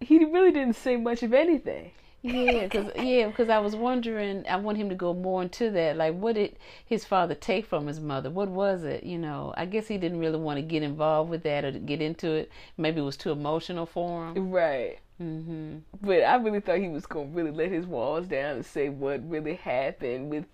he 0.00 0.24
really 0.24 0.52
didn't 0.52 0.76
say 0.76 0.96
much 0.96 1.22
of 1.22 1.32
anything 1.32 1.90
Yeah, 2.28 2.64
because 2.64 2.90
yeah, 2.96 3.26
because 3.28 3.48
I 3.48 3.58
was 3.58 3.76
wondering. 3.76 4.44
I 4.48 4.56
want 4.56 4.78
him 4.78 4.88
to 4.88 4.94
go 4.94 5.14
more 5.14 5.42
into 5.42 5.70
that. 5.70 5.96
Like, 5.96 6.14
what 6.14 6.34
did 6.34 6.56
his 6.84 7.04
father 7.04 7.34
take 7.34 7.66
from 7.66 7.86
his 7.86 8.00
mother? 8.00 8.30
What 8.30 8.48
was 8.48 8.84
it? 8.84 9.04
You 9.04 9.18
know, 9.18 9.54
I 9.56 9.66
guess 9.66 9.88
he 9.88 9.98
didn't 9.98 10.18
really 10.18 10.38
want 10.38 10.56
to 10.58 10.62
get 10.62 10.82
involved 10.82 11.30
with 11.30 11.42
that 11.44 11.64
or 11.64 11.72
to 11.72 11.78
get 11.78 12.00
into 12.02 12.30
it. 12.32 12.50
Maybe 12.76 13.00
it 13.00 13.04
was 13.04 13.16
too 13.16 13.30
emotional 13.30 13.86
for 13.86 14.28
him. 14.28 14.38
right 14.38 14.98
hmm 15.18 15.78
But 16.02 16.22
I 16.24 16.36
really 16.36 16.60
thought 16.60 16.78
he 16.78 16.88
was 16.88 17.06
gonna 17.06 17.26
really 17.28 17.50
let 17.50 17.70
his 17.70 17.86
walls 17.86 18.26
down 18.28 18.56
and 18.56 18.66
say 18.66 18.88
what 18.90 19.28
really 19.28 19.54
happened 19.54 20.30
with 20.30 20.44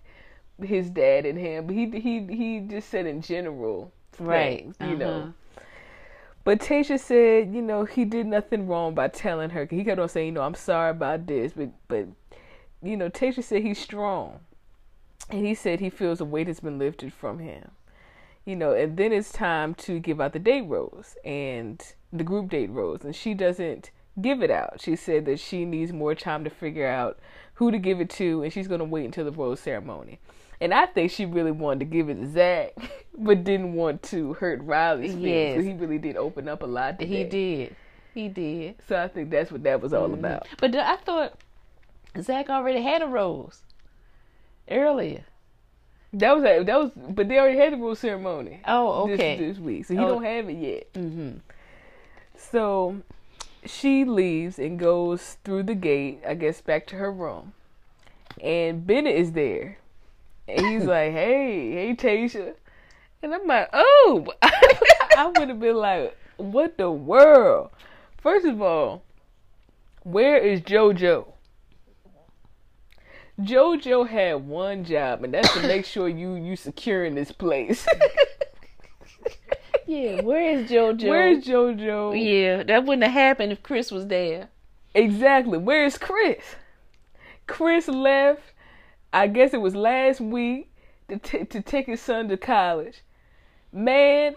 his 0.61 0.89
dad 0.89 1.25
and 1.25 1.37
him. 1.37 1.67
But 1.67 1.75
he 1.75 1.89
he 1.99 2.25
he 2.27 2.59
just 2.61 2.89
said 2.89 3.05
in 3.05 3.21
general, 3.21 3.91
Right. 4.19 4.61
things, 4.61 4.77
you 4.79 4.95
know. 4.95 5.29
But 6.43 6.59
Tasha 6.59 6.99
said, 6.99 7.53
you 7.53 7.61
know, 7.61 7.85
he 7.85 8.03
did 8.03 8.27
nothing 8.27 8.67
wrong 8.67 8.93
by 8.93 9.07
telling 9.07 9.51
her. 9.51 9.65
He 9.69 9.83
kept 9.83 9.99
on 9.99 10.09
saying, 10.09 10.27
you 10.27 10.31
know, 10.33 10.41
I'm 10.41 10.55
sorry 10.55 10.91
about 10.91 11.25
this, 11.25 11.53
but 11.53 11.69
but 11.87 12.07
you 12.81 12.97
know, 12.97 13.09
Tasha 13.09 13.43
said 13.43 13.61
he's 13.63 13.79
strong, 13.79 14.41
and 15.29 15.45
he 15.45 15.55
said 15.55 15.79
he 15.79 15.89
feels 15.89 16.19
a 16.19 16.25
weight 16.25 16.47
has 16.47 16.59
been 16.59 16.77
lifted 16.77 17.13
from 17.13 17.39
him. 17.39 17.71
You 18.45 18.57
know, 18.57 18.73
and 18.73 18.97
then 18.97 19.13
it's 19.13 19.31
time 19.31 19.73
to 19.75 19.99
give 19.99 20.19
out 20.19 20.33
the 20.33 20.39
date 20.39 20.67
rose 20.67 21.15
and 21.23 21.81
the 22.11 22.25
group 22.25 22.49
date 22.49 22.69
rose, 22.69 23.05
and 23.05 23.15
she 23.15 23.33
doesn't 23.33 23.91
give 24.21 24.43
it 24.43 24.51
out. 24.51 24.81
She 24.81 24.97
said 24.97 25.25
that 25.25 25.39
she 25.39 25.63
needs 25.63 25.93
more 25.93 26.13
time 26.13 26.43
to 26.43 26.49
figure 26.49 26.87
out 26.87 27.19
who 27.55 27.71
to 27.71 27.79
give 27.79 28.01
it 28.01 28.09
to, 28.11 28.43
and 28.43 28.51
she's 28.51 28.67
going 28.67 28.79
to 28.79 28.85
wait 28.85 29.05
until 29.05 29.23
the 29.23 29.31
rose 29.31 29.61
ceremony. 29.61 30.19
And 30.63 30.73
I 30.73 30.85
think 30.85 31.11
she 31.11 31.25
really 31.25 31.51
wanted 31.51 31.79
to 31.79 31.85
give 31.85 32.07
it 32.09 32.15
to 32.21 32.25
Zach, 32.31 32.73
but 33.17 33.43
didn't 33.43 33.73
want 33.73 34.01
to 34.03 34.31
hurt 34.35 34.61
Riley's 34.63 35.11
feelings. 35.13 35.55
So 35.55 35.59
Yes. 35.59 35.63
he 35.65 35.73
really 35.73 35.97
did 35.97 36.15
open 36.15 36.47
up 36.47 36.63
a 36.63 36.65
lot. 36.65 36.99
Today. 36.99 37.17
He 37.17 37.23
did. 37.25 37.75
He 38.13 38.29
did. 38.29 38.75
So 38.87 38.95
I 39.03 39.09
think 39.09 39.29
that's 39.29 39.51
what 39.51 39.63
that 39.63 39.81
was 39.81 39.91
all 39.91 40.13
about. 40.13 40.47
But 40.59 40.73
I 40.75 40.95
thought 40.95 41.33
Zach 42.21 42.49
already 42.49 42.81
had 42.81 43.01
a 43.01 43.07
rose 43.07 43.61
earlier. 44.71 45.25
That 46.13 46.33
was 46.33 46.43
that 46.43 46.79
was, 46.79 46.91
but 46.95 47.27
they 47.27 47.39
already 47.39 47.57
had 47.57 47.73
the 47.73 47.77
rose 47.77 47.99
ceremony. 47.99 48.61
Oh, 48.65 49.07
this- 49.07 49.15
okay. 49.19 49.35
This, 49.37 49.57
week, 49.57 49.83
so 49.85 49.95
he 49.95 49.99
Oh. 49.99 50.07
don't 50.07 50.23
have 50.23 50.47
it 50.49 50.53
yet. 50.57 50.87
hmm 50.95 51.31
So 52.37 53.01
she 53.65 54.05
leaves 54.05 54.59
and 54.59 54.79
goes 54.79 55.37
through 55.43 55.63
the 55.63 55.75
gate, 55.75 56.21
I 56.25 56.35
guess, 56.35 56.61
back 56.61 56.85
to 56.87 56.95
her 56.95 57.11
room. 57.11 57.53
And 58.41 58.85
Bennett 58.87 59.15
is 59.15 59.33
there. 59.33 59.77
And 60.47 60.65
he's 60.65 60.83
like, 60.83 61.11
hey, 61.11 61.71
hey, 61.71 61.95
Tasha. 61.95 62.55
And 63.21 63.33
I'm 63.33 63.47
like, 63.47 63.69
oh. 63.73 64.27
I 64.41 65.31
would 65.37 65.49
have 65.49 65.59
been 65.59 65.75
like, 65.75 66.17
what 66.37 66.77
the 66.77 66.91
world? 66.91 67.69
First 68.17 68.45
of 68.45 68.61
all, 68.61 69.03
where 70.03 70.37
is 70.37 70.61
JoJo? 70.61 71.27
JoJo 73.39 74.07
had 74.07 74.47
one 74.47 74.83
job, 74.83 75.23
and 75.23 75.33
that's 75.33 75.53
to 75.53 75.61
make 75.67 75.85
sure 75.85 76.07
you 76.07 76.35
you 76.35 76.55
secure 76.55 77.03
in 77.05 77.15
this 77.15 77.31
place. 77.31 77.87
Yeah, 79.85 80.21
where 80.21 80.57
is 80.57 80.69
JoJo? 80.69 81.09
Where's 81.09 81.45
JoJo? 81.45 82.15
Yeah, 82.17 82.63
that 82.63 82.85
wouldn't 82.85 83.03
have 83.03 83.11
happened 83.11 83.51
if 83.51 83.61
Chris 83.63 83.91
was 83.91 84.07
there. 84.07 84.49
Exactly. 84.95 85.57
Where's 85.57 85.97
Chris? 85.97 86.55
Chris 87.47 87.87
left. 87.87 88.52
I 89.13 89.27
guess 89.27 89.53
it 89.53 89.61
was 89.61 89.75
last 89.75 90.19
week 90.21 90.71
to 91.09 91.17
t- 91.17 91.45
to 91.45 91.61
take 91.61 91.87
his 91.87 92.01
son 92.01 92.29
to 92.29 92.37
college. 92.37 93.01
Man, 93.71 94.35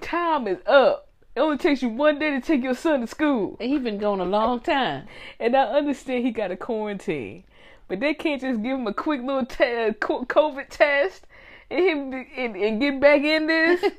time 0.00 0.46
is 0.48 0.58
up. 0.66 1.08
It 1.36 1.40
only 1.40 1.56
takes 1.58 1.82
you 1.82 1.88
one 1.88 2.18
day 2.18 2.30
to 2.30 2.40
take 2.40 2.62
your 2.62 2.74
son 2.74 3.00
to 3.02 3.06
school. 3.06 3.56
And 3.60 3.70
He 3.70 3.78
been 3.78 3.98
gone 3.98 4.20
a 4.20 4.24
long 4.24 4.60
time. 4.60 5.06
And 5.40 5.56
I 5.56 5.64
understand 5.64 6.24
he 6.24 6.32
got 6.32 6.50
a 6.50 6.56
quarantine, 6.56 7.44
but 7.88 8.00
they 8.00 8.14
can't 8.14 8.40
just 8.40 8.62
give 8.62 8.78
him 8.78 8.86
a 8.86 8.94
quick 8.94 9.22
little 9.22 9.46
co- 9.46 10.24
COVID 10.26 10.68
test 10.68 11.26
and 11.70 11.84
him 12.12 12.26
and, 12.36 12.56
and 12.56 12.80
get 12.80 13.00
back 13.00 13.22
in 13.22 13.46
this. 13.46 13.82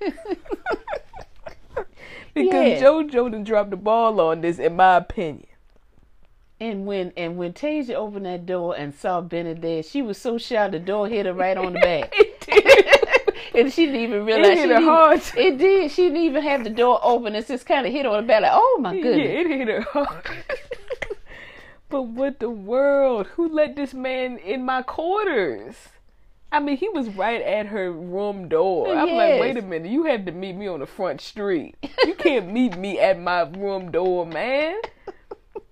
because 2.34 2.80
Yeah. 2.80 2.82
JoJo 2.82 3.32
done 3.32 3.44
dropped 3.44 3.70
the 3.72 3.78
ball 3.78 4.20
on 4.22 4.42
this, 4.42 4.60
in 4.60 4.76
my 4.76 4.98
opinion. 4.98 5.48
And 6.60 6.86
when 6.86 7.12
and 7.18 7.38
when 7.38 7.54
Tayshia 7.54 7.96
opened 7.96 8.26
that 8.26 8.46
door 8.46 8.76
and 8.78 8.94
saw 8.94 9.22
Bennett 9.22 9.62
there, 9.62 9.84
she 9.84 10.02
was 10.02 10.18
so 10.18 10.38
shocked 10.38 10.72
the 10.74 10.80
door 10.80 11.08
hit 11.08 11.26
her 11.26 11.34
right 11.34 11.58
on 11.58 11.74
the 11.74 11.80
back. 11.80 12.14
and 13.56 13.72
she 13.72 13.86
didn't 13.86 14.02
even 14.02 14.26
realize 14.26 14.48
it 14.52 14.58
hit 14.58 14.70
her 14.70 14.82
hard. 14.82 15.22
It 15.36 15.58
did. 15.58 15.92
She 15.92 16.04
didn't 16.04 16.18
even 16.20 16.44
have 16.44 16.64
the 16.64 16.70
door 16.70 17.00
open. 17.04 17.36
It 17.36 17.48
just 17.48 17.66
kind 17.66 17.86
of 17.86 17.92
hit 17.92 18.06
her 18.06 18.12
on 18.12 18.24
the 18.24 18.28
back. 18.28 18.44
Like, 18.44 18.52
oh 18.54 18.78
my 18.82 18.94
Yeah, 18.94 19.02
goodness. 19.02 19.28
it 19.30 19.48
hit 19.48 19.68
her 19.68 19.82
hard. 19.82 20.30
but 21.90 22.04
what 22.04 22.40
the 22.40 22.50
world? 22.50 23.28
Who 23.36 23.50
let 23.50 23.76
this 23.76 23.94
man 23.94 24.38
in 24.38 24.64
my 24.64 24.84
quarters? 24.84 25.76
I 26.52 26.60
mean, 26.60 26.78
he 26.78 26.88
was 26.88 27.10
right 27.10 27.42
at 27.42 27.66
her 27.66 27.92
room 27.92 28.48
door. 28.48 28.96
I'm 28.96 29.10
like, 29.14 29.42
wait 29.42 29.58
a 29.58 29.64
minute, 29.64 29.90
you 29.92 30.04
had 30.04 30.28
to 30.28 30.32
meet 30.32 30.54
me 30.56 30.68
on 30.68 30.82
the 30.82 30.86
front 30.86 31.20
street. 31.20 31.76
You 32.06 32.14
can't 32.14 32.54
meet 32.54 32.78
me 32.78 33.00
at 33.00 33.20
my 33.20 33.42
room 33.42 33.90
door, 33.90 34.28
man. 34.28 34.76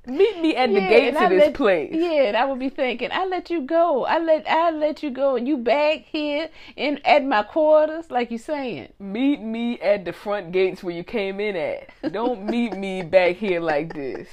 Meet 0.08 0.42
me 0.42 0.56
at 0.56 0.70
the 0.74 0.82
Yeah, 0.82 0.90
gates 0.90 1.16
and 1.16 1.18
of 1.18 1.24
I 1.32 1.36
this 1.36 1.46
let- 1.46 1.54
place. 1.54 1.92
Yeah, 1.94 2.24
and 2.24 2.36
I 2.36 2.46
would 2.46 2.58
be 2.58 2.70
thinking, 2.70 3.10
I 3.12 3.26
let 3.26 3.52
you 3.52 3.62
go. 3.62 4.04
I 4.06 4.18
let 4.18 4.50
I 4.50 4.72
let 4.72 5.04
you 5.04 5.12
go, 5.12 5.36
and 5.36 5.48
you 5.48 5.58
back 5.58 6.00
here 6.06 6.50
in 6.76 7.00
at 7.06 7.24
my 7.24 7.44
quarters, 7.44 8.10
like 8.10 8.32
you 8.32 8.40
saying. 8.40 8.92
Meet 9.00 9.42
me 9.42 9.80
at 9.80 10.04
the 10.06 10.14
front 10.14 10.52
gates 10.52 10.84
where 10.84 10.96
you 10.96 11.04
came 11.04 11.40
in 11.40 11.56
at. 11.56 11.90
Don't 12.12 12.46
meet 12.46 12.76
me 12.76 13.04
back 13.04 13.36
here 13.36 13.60
like 13.60 13.94
this. 13.94 14.28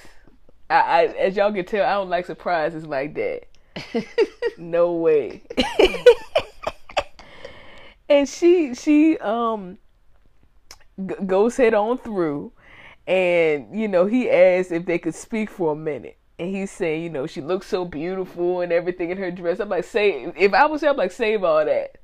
I, 0.70 0.76
I, 0.76 1.04
as 1.18 1.36
y'all 1.36 1.52
can 1.52 1.66
tell, 1.66 1.84
I 1.84 1.92
don't 1.92 2.08
like 2.08 2.24
surprises 2.26 2.86
like 2.86 3.14
that. 3.14 3.42
No 4.58 4.94
way. 4.94 5.42
and 8.08 8.28
she 8.28 8.74
she 8.74 9.18
um 9.18 9.78
g- 11.06 11.14
goes 11.26 11.56
head 11.56 11.74
on 11.74 11.98
through, 11.98 12.52
and 13.08 13.68
you 13.72 13.88
know 13.88 14.06
he 14.06 14.30
asked 14.30 14.70
if 14.70 14.84
they 14.84 14.98
could 14.98 15.14
speak 15.14 15.50
for 15.50 15.72
a 15.72 15.76
minute. 15.76 16.16
And 16.38 16.54
he's 16.54 16.70
saying, 16.70 17.02
you 17.02 17.10
know, 17.10 17.26
she 17.26 17.40
looks 17.40 17.66
so 17.66 17.84
beautiful 17.84 18.60
and 18.60 18.70
everything 18.70 19.10
in 19.10 19.18
her 19.18 19.32
dress. 19.32 19.58
I'm 19.58 19.68
like, 19.68 19.82
say, 19.82 20.32
if 20.36 20.54
I 20.54 20.66
was 20.66 20.82
her, 20.82 20.90
I'm 20.90 20.96
like, 20.96 21.10
save 21.10 21.42
all 21.42 21.64
that. 21.64 21.96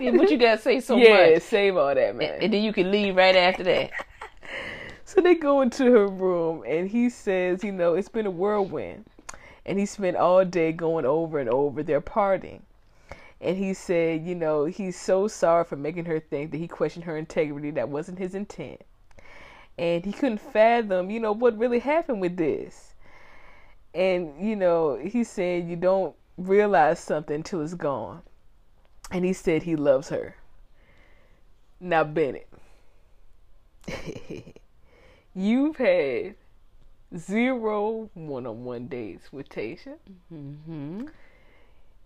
Yeah, 0.00 0.10
but 0.10 0.28
you 0.28 0.38
gotta 0.38 0.60
say 0.60 0.80
so 0.80 0.96
much? 0.96 1.06
yeah, 1.08 1.30
much, 1.34 1.42
save 1.42 1.76
all 1.76 1.94
that, 1.94 2.16
man. 2.16 2.38
and 2.40 2.52
then 2.52 2.64
you 2.64 2.72
can 2.72 2.90
leave 2.90 3.14
right 3.14 3.36
after 3.36 3.62
that. 3.64 3.92
So 5.02 5.20
they 5.20 5.34
go 5.34 5.60
into 5.60 5.86
her 5.86 6.06
room, 6.06 6.62
and 6.64 6.88
he 6.88 7.10
says, 7.10 7.64
you 7.64 7.72
know, 7.72 7.94
it's 7.94 8.08
been 8.08 8.26
a 8.26 8.30
whirlwind. 8.30 9.06
And 9.66 9.76
he 9.76 9.84
spent 9.84 10.16
all 10.16 10.44
day 10.44 10.70
going 10.70 11.04
over 11.04 11.40
and 11.40 11.50
over 11.50 11.82
their 11.82 12.00
parting. 12.00 12.62
And 13.40 13.56
he 13.56 13.74
said, 13.74 14.24
you 14.24 14.36
know, 14.36 14.66
he's 14.66 14.96
so 14.96 15.26
sorry 15.26 15.64
for 15.64 15.74
making 15.74 16.04
her 16.04 16.20
think 16.20 16.52
that 16.52 16.58
he 16.58 16.68
questioned 16.68 17.06
her 17.06 17.16
integrity. 17.16 17.72
That 17.72 17.88
wasn't 17.88 18.20
his 18.20 18.36
intent. 18.36 18.82
And 19.80 20.04
he 20.06 20.12
couldn't 20.12 20.38
fathom, 20.40 21.10
you 21.10 21.20
know, 21.20 21.32
what 21.32 21.58
really 21.58 21.80
happened 21.80 22.22
with 22.22 22.36
this. 22.38 22.94
And, 23.94 24.34
you 24.40 24.56
know, 24.56 24.96
he 24.96 25.24
said, 25.24 25.68
you 25.68 25.76
don't 25.76 26.14
realize 26.38 27.00
something 27.00 27.36
until 27.36 27.62
it's 27.62 27.74
gone. 27.74 28.22
And 29.10 29.24
he 29.24 29.32
said 29.32 29.64
he 29.64 29.76
loves 29.76 30.10
her. 30.10 30.36
Now, 31.80 32.04
Bennett. 32.04 32.48
You've 35.34 35.76
had 35.76 36.36
zero 37.16 38.10
one-on-one 38.14 38.88
dates 38.88 39.32
with 39.32 39.48
Tasha. 39.48 39.96
hmm 40.28 41.06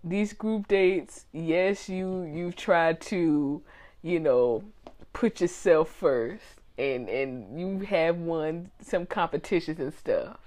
These 0.05 0.33
group 0.35 0.69
dates, 0.69 1.27
yes, 1.33 1.89
you 1.89 2.23
you've 2.25 2.57
tried 2.57 3.01
to, 3.03 3.63
you 4.03 4.21
know, 4.21 4.65
put 5.13 5.41
yourself 5.41 5.91
first, 5.91 6.45
and 6.79 7.09
and 7.09 7.59
you 7.59 7.81
have 7.87 8.17
won 8.17 8.71
some 8.81 9.07
competitions 9.07 9.79
and 9.81 9.95
stuff. 9.95 10.39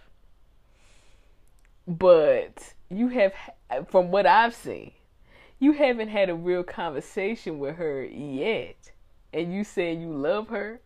But 1.87 2.73
you 2.89 3.07
have, 3.09 3.33
from 3.89 4.11
what 4.11 4.25
I've 4.25 4.53
seen, 4.53 4.91
you 5.59 5.71
haven't 5.73 6.09
had 6.09 6.29
a 6.29 6.35
real 6.35 6.63
conversation 6.63 7.59
with 7.59 7.77
her 7.77 8.03
yet, 8.03 8.91
and 9.33 9.53
you 9.53 9.63
saying 9.63 10.01
you 10.01 10.13
love 10.13 10.49
her. 10.49 10.81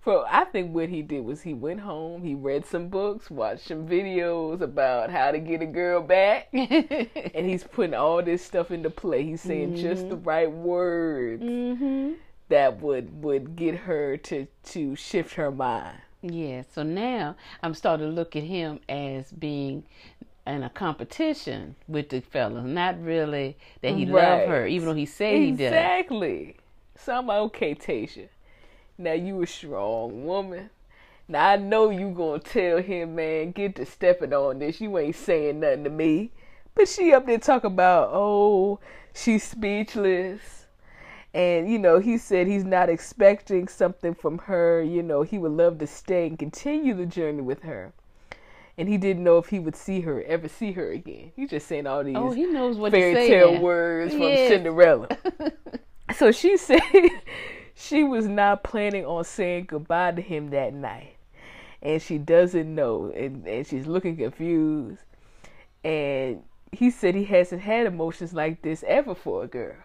For 0.00 0.24
I 0.28 0.44
think 0.44 0.74
what 0.74 0.90
he 0.90 1.02
did 1.02 1.24
was 1.24 1.42
he 1.42 1.54
went 1.54 1.80
home, 1.80 2.22
he 2.22 2.34
read 2.34 2.66
some 2.66 2.88
books, 2.88 3.30
watched 3.30 3.66
some 3.66 3.88
videos 3.88 4.60
about 4.60 5.10
how 5.10 5.32
to 5.32 5.38
get 5.38 5.62
a 5.62 5.66
girl 5.66 6.02
back, 6.02 6.48
and 6.52 7.46
he's 7.48 7.64
putting 7.64 7.94
all 7.94 8.22
this 8.22 8.44
stuff 8.44 8.70
into 8.70 8.90
play. 8.90 9.24
He's 9.24 9.42
saying 9.42 9.74
just 9.74 10.08
the 10.10 10.16
right 10.16 10.50
words 10.50 11.42
hmm 11.42 12.12
that 12.48 12.80
would 12.80 13.22
would 13.22 13.56
get 13.56 13.74
her 13.80 14.16
to 14.18 14.46
to 14.64 14.96
shift 14.96 15.34
her 15.34 15.50
mind. 15.50 15.98
Yeah. 16.22 16.62
So 16.72 16.82
now 16.82 17.36
I'm 17.62 17.74
starting 17.74 18.06
to 18.06 18.12
look 18.12 18.34
at 18.36 18.44
him 18.44 18.80
as 18.88 19.30
being 19.32 19.84
in 20.46 20.62
a 20.62 20.70
competition 20.70 21.74
with 21.88 22.10
the 22.10 22.20
fellas, 22.20 22.64
not 22.64 23.02
really 23.02 23.56
that 23.82 23.94
he 23.94 24.04
Right. 24.04 24.38
loved 24.38 24.48
her, 24.48 24.66
even 24.66 24.88
though 24.88 24.94
he 24.94 25.06
said 25.06 25.36
he 25.36 25.50
did. 25.52 25.66
Exactly. 25.68 26.56
So 26.96 27.14
I'm 27.16 27.26
like, 27.26 27.40
okay, 27.40 27.74
Tasha. 27.74 28.28
Now 28.96 29.12
you 29.12 29.42
a 29.42 29.46
strong 29.46 30.24
woman. 30.24 30.70
Now 31.26 31.48
I 31.50 31.56
know 31.56 31.90
you 31.90 32.10
gonna 32.10 32.38
tell 32.38 32.78
him, 32.82 33.16
man, 33.16 33.52
get 33.52 33.76
to 33.76 33.86
stepping 33.86 34.32
on 34.32 34.58
this. 34.58 34.80
You 34.80 34.96
ain't 34.98 35.16
saying 35.16 35.60
nothing 35.60 35.84
to 35.84 35.90
me. 35.90 36.30
But 36.74 36.88
she 36.88 37.12
up 37.12 37.26
there 37.26 37.38
talk 37.38 37.64
about, 37.64 38.10
oh, 38.12 38.80
she's 39.14 39.44
speechless. 39.44 40.63
And, 41.34 41.68
you 41.68 41.80
know, 41.80 41.98
he 41.98 42.16
said 42.16 42.46
he's 42.46 42.64
not 42.64 42.88
expecting 42.88 43.66
something 43.66 44.14
from 44.14 44.38
her. 44.38 44.80
You 44.80 45.02
know, 45.02 45.22
he 45.22 45.36
would 45.36 45.50
love 45.50 45.78
to 45.78 45.86
stay 45.86 46.28
and 46.28 46.38
continue 46.38 46.94
the 46.94 47.06
journey 47.06 47.42
with 47.42 47.62
her. 47.62 47.92
And 48.78 48.88
he 48.88 48.96
didn't 48.96 49.24
know 49.24 49.38
if 49.38 49.48
he 49.48 49.58
would 49.58 49.74
see 49.74 50.00
her, 50.02 50.22
ever 50.22 50.48
see 50.48 50.72
her 50.72 50.92
again. 50.92 51.32
He's 51.34 51.50
just 51.50 51.66
saying 51.66 51.88
all 51.88 51.98
oh, 51.98 52.04
these 52.04 52.16
Oh, 52.16 52.30
he 52.30 52.46
knows 52.46 52.76
what 52.76 52.92
fairy 52.92 53.14
tale 53.14 53.60
words 53.60 54.12
from. 54.12 54.22
Cinderella. 54.22 55.08
so 56.16 56.30
she 56.30 56.56
said 56.56 56.80
she 57.74 58.04
was 58.04 58.26
not 58.26 58.62
planning 58.62 59.04
on 59.04 59.24
saying 59.24 59.66
goodbye 59.66 60.12
to 60.12 60.22
him 60.22 60.50
that 60.50 60.72
night. 60.72 61.16
And 61.82 62.00
she 62.00 62.16
doesn't 62.16 62.72
know. 62.72 63.12
And, 63.14 63.46
and 63.46 63.66
she's 63.66 63.86
looking 63.86 64.16
confused. 64.16 65.02
And 65.82 66.42
he 66.70 66.90
said 66.90 67.16
he 67.16 67.24
hasn't 67.24 67.62
had 67.62 67.86
emotions 67.86 68.32
like 68.32 68.62
this 68.62 68.84
ever 68.86 69.16
for 69.16 69.44
a 69.44 69.48
girl 69.48 69.76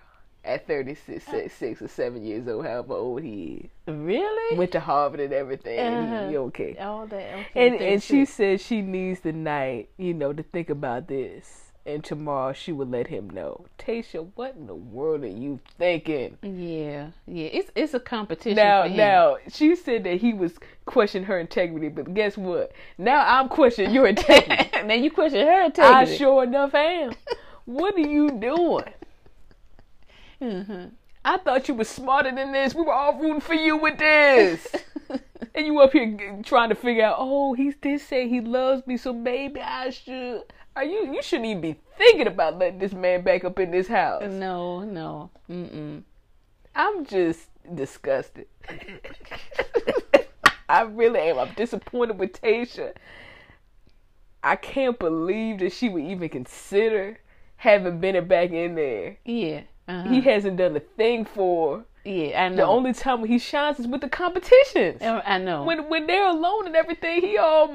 at 0.49 0.67
36 0.67 1.23
six, 1.25 1.53
six 1.53 1.81
or 1.81 1.87
7 1.87 2.23
years 2.25 2.47
old, 2.47 2.65
however 2.65 2.93
old 2.93 3.21
he 3.23 3.69
is. 3.87 3.93
Really? 3.95 4.57
Went 4.57 4.71
to 4.73 4.79
Harvard 4.79 5.19
and 5.19 5.33
everything. 5.33 5.79
Uh-huh. 5.79 6.23
He, 6.25 6.31
he 6.31 6.37
okay. 6.37 6.77
all 6.77 7.05
that. 7.07 7.33
Okay, 7.33 7.67
And 7.67 7.75
and 7.75 8.01
she 8.03 8.25
36. 8.25 8.33
said 8.33 8.61
she 8.61 8.81
needs 8.81 9.21
the 9.21 9.31
night, 9.33 9.89
you 9.97 10.13
know, 10.13 10.33
to 10.33 10.43
think 10.43 10.69
about 10.69 11.07
this. 11.07 11.65
And 11.85 12.03
tomorrow 12.03 12.53
she 12.53 12.71
would 12.71 12.91
let 12.91 13.07
him 13.07 13.29
know. 13.31 13.65
Tasha, 13.79 14.27
what 14.35 14.55
in 14.55 14.67
the 14.67 14.75
world 14.75 15.23
are 15.23 15.27
you 15.27 15.59
thinking? 15.79 16.37
Yeah, 16.43 17.07
yeah. 17.25 17.47
It's 17.47 17.71
it's 17.73 17.93
a 17.95 17.99
competition. 17.99 18.57
Now, 18.57 18.83
for 18.83 18.89
him. 18.89 18.97
now 18.97 19.37
she 19.49 19.75
said 19.75 20.03
that 20.03 20.17
he 20.21 20.33
was 20.33 20.53
questioning 20.85 21.25
her 21.25 21.39
integrity, 21.39 21.87
but 21.89 22.13
guess 22.13 22.37
what? 22.37 22.73
Now 22.99 23.25
I'm 23.25 23.49
questioning 23.49 23.91
your 23.93 24.05
integrity. 24.15 24.69
now 24.85 24.93
you 24.93 25.09
question 25.09 25.47
her 25.47 25.63
integrity. 25.65 26.11
I 26.13 26.17
sure 26.17 26.43
enough 26.43 26.75
am. 26.75 27.13
What 27.65 27.95
are 27.95 27.99
you 27.99 28.31
doing? 28.31 28.83
Mhm. 30.41 30.91
I 31.25 31.37
thought 31.37 31.67
you 31.67 31.73
were 31.73 31.83
smarter 31.83 32.33
than 32.33 32.51
this. 32.51 32.73
We 32.73 32.83
were 32.83 32.93
all 32.93 33.19
rooting 33.19 33.41
for 33.41 33.53
you 33.53 33.77
with 33.77 33.97
this. 33.97 34.67
and 35.55 35.65
you 35.65 35.79
up 35.79 35.91
here 35.91 36.39
trying 36.43 36.69
to 36.69 36.75
figure 36.75 37.03
out, 37.03 37.17
oh, 37.19 37.53
he 37.53 37.71
did 37.71 38.01
say 38.01 38.29
he 38.29 38.41
loves 38.41 38.85
me, 38.87 38.97
so 38.97 39.13
maybe 39.13 39.59
I 39.59 39.89
should. 39.89 40.43
Are 40.75 40.83
you? 40.83 41.13
You 41.13 41.21
shouldn't 41.21 41.47
even 41.47 41.61
be 41.61 41.75
thinking 41.97 42.27
about 42.27 42.57
letting 42.57 42.79
this 42.79 42.93
man 42.93 43.21
back 43.21 43.43
up 43.43 43.59
in 43.59 43.71
this 43.71 43.87
house. 43.87 44.23
No, 44.29 44.83
no. 44.83 45.29
Mm-mm. 45.49 46.03
I'm 46.73 47.05
just 47.05 47.49
disgusted. 47.75 48.47
I 50.69 50.83
really 50.83 51.19
am. 51.19 51.39
I'm 51.39 51.53
disappointed 51.55 52.17
with 52.17 52.41
Tasha. 52.41 52.93
I 54.41 54.55
can't 54.55 54.97
believe 54.97 55.59
that 55.59 55.73
she 55.73 55.89
would 55.89 56.03
even 56.03 56.29
consider 56.29 57.19
having 57.57 57.99
Bennett 57.99 58.27
back 58.27 58.51
in 58.51 58.75
there. 58.75 59.17
Yeah. 59.25 59.61
Uh-huh. 59.89 60.09
He 60.09 60.21
hasn't 60.21 60.57
done 60.57 60.75
a 60.75 60.79
thing 60.79 61.25
for. 61.25 61.83
yeah, 62.05 62.43
I 62.45 62.49
know. 62.49 62.55
The 62.57 62.65
only 62.67 62.93
time 62.93 63.21
when 63.21 63.29
he 63.31 63.39
shines 63.39 63.79
is 63.79 63.87
with 63.87 64.01
the 64.01 64.09
competitions. 64.09 65.01
Oh, 65.01 65.21
I 65.25 65.37
know. 65.39 65.63
When 65.63 65.89
when 65.89 66.07
they're 66.07 66.27
alone 66.27 66.67
and 66.67 66.75
everything, 66.75 67.21
he 67.21 67.37
all 67.37 67.67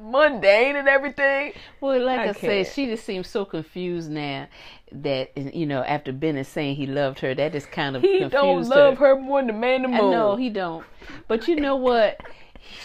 mundane 0.00 0.76
and 0.76 0.88
everything. 0.88 1.52
well, 1.80 2.00
like 2.04 2.20
I 2.20 2.28
I, 2.28 2.32
said, 2.32 2.66
she 2.68 2.86
just 2.86 3.04
seems 3.04 3.28
so 3.28 3.44
confused 3.44 4.10
now 4.10 4.46
that 4.92 5.36
you 5.54 5.66
know 5.66 5.82
after 5.82 6.12
Ben 6.12 6.36
is 6.36 6.48
saying 6.48 6.76
he 6.76 6.86
loved 6.86 7.18
her, 7.20 7.34
that 7.34 7.52
just 7.52 7.70
kind 7.70 7.96
of 7.96 8.02
He 8.02 8.18
confused 8.18 8.32
don't 8.32 8.68
love 8.68 8.98
her 8.98 9.16
more 9.18 9.40
than 9.40 9.48
the 9.48 9.52
man 9.54 9.84
in 9.84 9.90
the 9.90 9.96
I 9.96 10.00
moon. 10.02 10.10
know 10.10 10.36
he 10.36 10.50
don't. 10.50 10.84
But 11.28 11.48
you 11.48 11.56
know 11.56 11.76
what? 11.76 12.20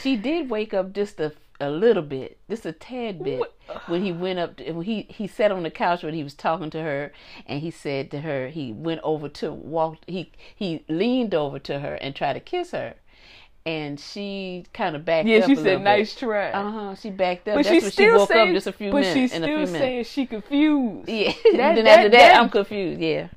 She 0.01 0.15
did 0.17 0.49
wake 0.49 0.73
up 0.73 0.93
just 0.93 1.19
a 1.19 1.31
a 1.59 1.69
little 1.69 2.03
bit, 2.03 2.37
just 2.49 2.65
a 2.65 2.71
tad 2.71 3.23
bit, 3.23 3.39
What? 3.39 3.53
when 3.87 4.03
he 4.03 4.11
went 4.11 4.39
up. 4.39 4.57
To, 4.57 4.71
when 4.71 4.85
he 4.85 5.03
he 5.09 5.27
sat 5.27 5.51
on 5.51 5.63
the 5.63 5.69
couch 5.71 6.03
when 6.03 6.13
he 6.13 6.23
was 6.23 6.33
talking 6.33 6.69
to 6.71 6.81
her, 6.81 7.11
and 7.45 7.61
he 7.61 7.71
said 7.71 8.09
to 8.11 8.21
her, 8.21 8.47
he 8.49 8.71
went 8.71 9.01
over 9.03 9.27
to 9.29 9.51
walk. 9.51 9.97
He 10.07 10.31
he 10.55 10.83
leaned 10.87 11.33
over 11.35 11.59
to 11.59 11.79
her 11.79 11.95
and 11.95 12.15
tried 12.15 12.33
to 12.33 12.39
kiss 12.39 12.71
her, 12.71 12.95
and 13.65 13.99
she 13.99 14.65
kind 14.73 14.95
of 14.95 15.03
backed 15.05 15.27
Yeah, 15.27 15.39
up. 15.39 15.49
Yeah, 15.49 15.55
she 15.55 15.61
said, 15.61 15.81
"Nice 15.81 16.13
bit. 16.13 16.19
try." 16.19 16.51
Uh 16.51 16.71
huh. 16.71 16.95
She 16.95 17.09
backed 17.09 17.47
up. 17.47 17.55
But 17.55 17.65
That's 17.65 17.83
she's 17.83 17.93
still 17.93 18.13
she 18.13 18.17
woke 18.19 18.27
saying, 18.29 18.49
up 18.49 18.53
just 18.55 18.67
a 18.67 18.71
few 18.71 18.91
but 18.91 19.01
minutes. 19.01 19.13
she's 19.13 19.31
still 19.43 19.67
saying 19.67 20.03
she 20.05 20.25
confused. 20.25 21.09
Yeah. 21.09 21.31
That- 21.31 21.75
then 21.75 21.83
that- 21.85 21.87
after 21.99 22.09
that, 22.09 22.11
that- 22.11 22.39
I'm 22.41 22.49
confused. 22.49 23.01
Yeah. 23.01 23.27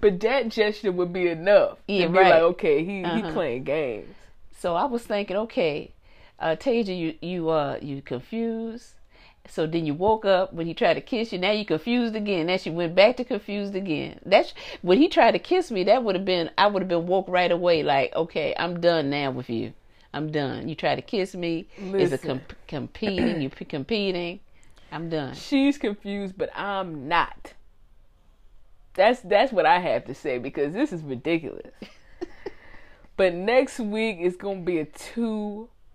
But 0.00 0.18
that 0.20 0.48
gesture 0.48 0.92
would 0.92 1.12
be 1.12 1.28
enough 1.28 1.76
Yeah, 1.86 2.06
to 2.06 2.12
be 2.12 2.18
right. 2.18 2.30
like, 2.30 2.42
okay, 2.42 2.84
he 2.84 2.98
he 2.98 3.04
Uh-huh. 3.04 3.32
playing 3.32 3.64
games. 3.64 4.14
So 4.58 4.74
I 4.74 4.84
was 4.84 5.02
thinking, 5.04 5.36
okay, 5.36 5.92
uh, 6.40 6.56
Tayshia, 6.56 6.98
you 6.98 7.14
you 7.20 7.50
uh 7.50 7.78
you 7.80 8.02
confused. 8.02 8.94
So 9.48 9.66
then 9.66 9.86
you 9.86 9.94
woke 9.94 10.24
up 10.24 10.52
when 10.52 10.66
he 10.66 10.74
tried 10.74 10.94
to 10.94 11.00
kiss 11.00 11.32
you. 11.32 11.38
Now 11.38 11.50
you 11.50 11.64
confused 11.64 12.14
again. 12.14 12.46
Now 12.46 12.56
she 12.56 12.70
went 12.70 12.94
back 12.94 13.16
to 13.16 13.24
confused 13.24 13.74
again. 13.74 14.20
That's 14.24 14.54
when 14.82 14.98
he 14.98 15.08
tried 15.08 15.32
to 15.32 15.38
kiss 15.38 15.70
me. 15.70 15.84
That 15.84 16.04
would 16.04 16.14
have 16.14 16.24
been 16.24 16.50
I 16.56 16.66
would 16.66 16.82
have 16.82 16.88
been 16.88 17.06
woke 17.06 17.26
right 17.28 17.50
away. 17.50 17.82
Like, 17.82 18.14
okay, 18.14 18.54
I'm 18.58 18.80
done 18.80 19.10
now 19.10 19.30
with 19.30 19.50
you. 19.50 19.72
I'm 20.12 20.30
done. 20.30 20.68
You 20.68 20.74
try 20.74 20.94
to 20.94 21.02
kiss 21.02 21.34
me. 21.34 21.66
Is 21.94 22.12
a 22.12 22.18
competing. 22.66 23.40
You 23.40 23.48
p- 23.50 23.64
competing. 23.64 24.40
I'm 24.92 25.08
done. 25.08 25.34
She's 25.34 25.78
confused, 25.78 26.36
but 26.36 26.50
I'm 26.54 27.08
not. 27.08 27.54
That's 28.94 29.20
that's 29.20 29.52
what 29.52 29.66
I 29.66 29.78
have 29.78 30.04
to 30.06 30.14
say 30.14 30.38
because 30.38 30.72
this 30.72 30.92
is 30.92 31.02
ridiculous. 31.02 31.72
but 33.16 33.34
next 33.34 33.78
week 33.78 34.18
is 34.20 34.36
gonna 34.36 34.60
be 34.60 34.78
a 34.78 34.84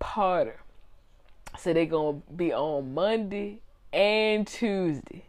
two-parter. 0.00 0.54
So 1.58 1.72
they're 1.72 1.86
gonna 1.86 2.18
be 2.36 2.52
on 2.52 2.92
Monday 2.94 3.60
and 3.92 4.46
Tuesday, 4.46 5.24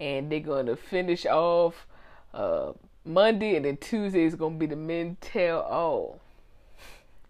and 0.00 0.30
they're 0.30 0.40
gonna 0.40 0.76
finish 0.76 1.26
off 1.26 1.86
uh, 2.34 2.72
Monday, 3.04 3.56
and 3.56 3.64
then 3.64 3.76
Tuesday 3.76 4.24
is 4.24 4.34
gonna 4.34 4.56
be 4.56 4.66
the 4.66 4.76
men 4.76 5.16
tell 5.20 5.60
all. 5.60 6.20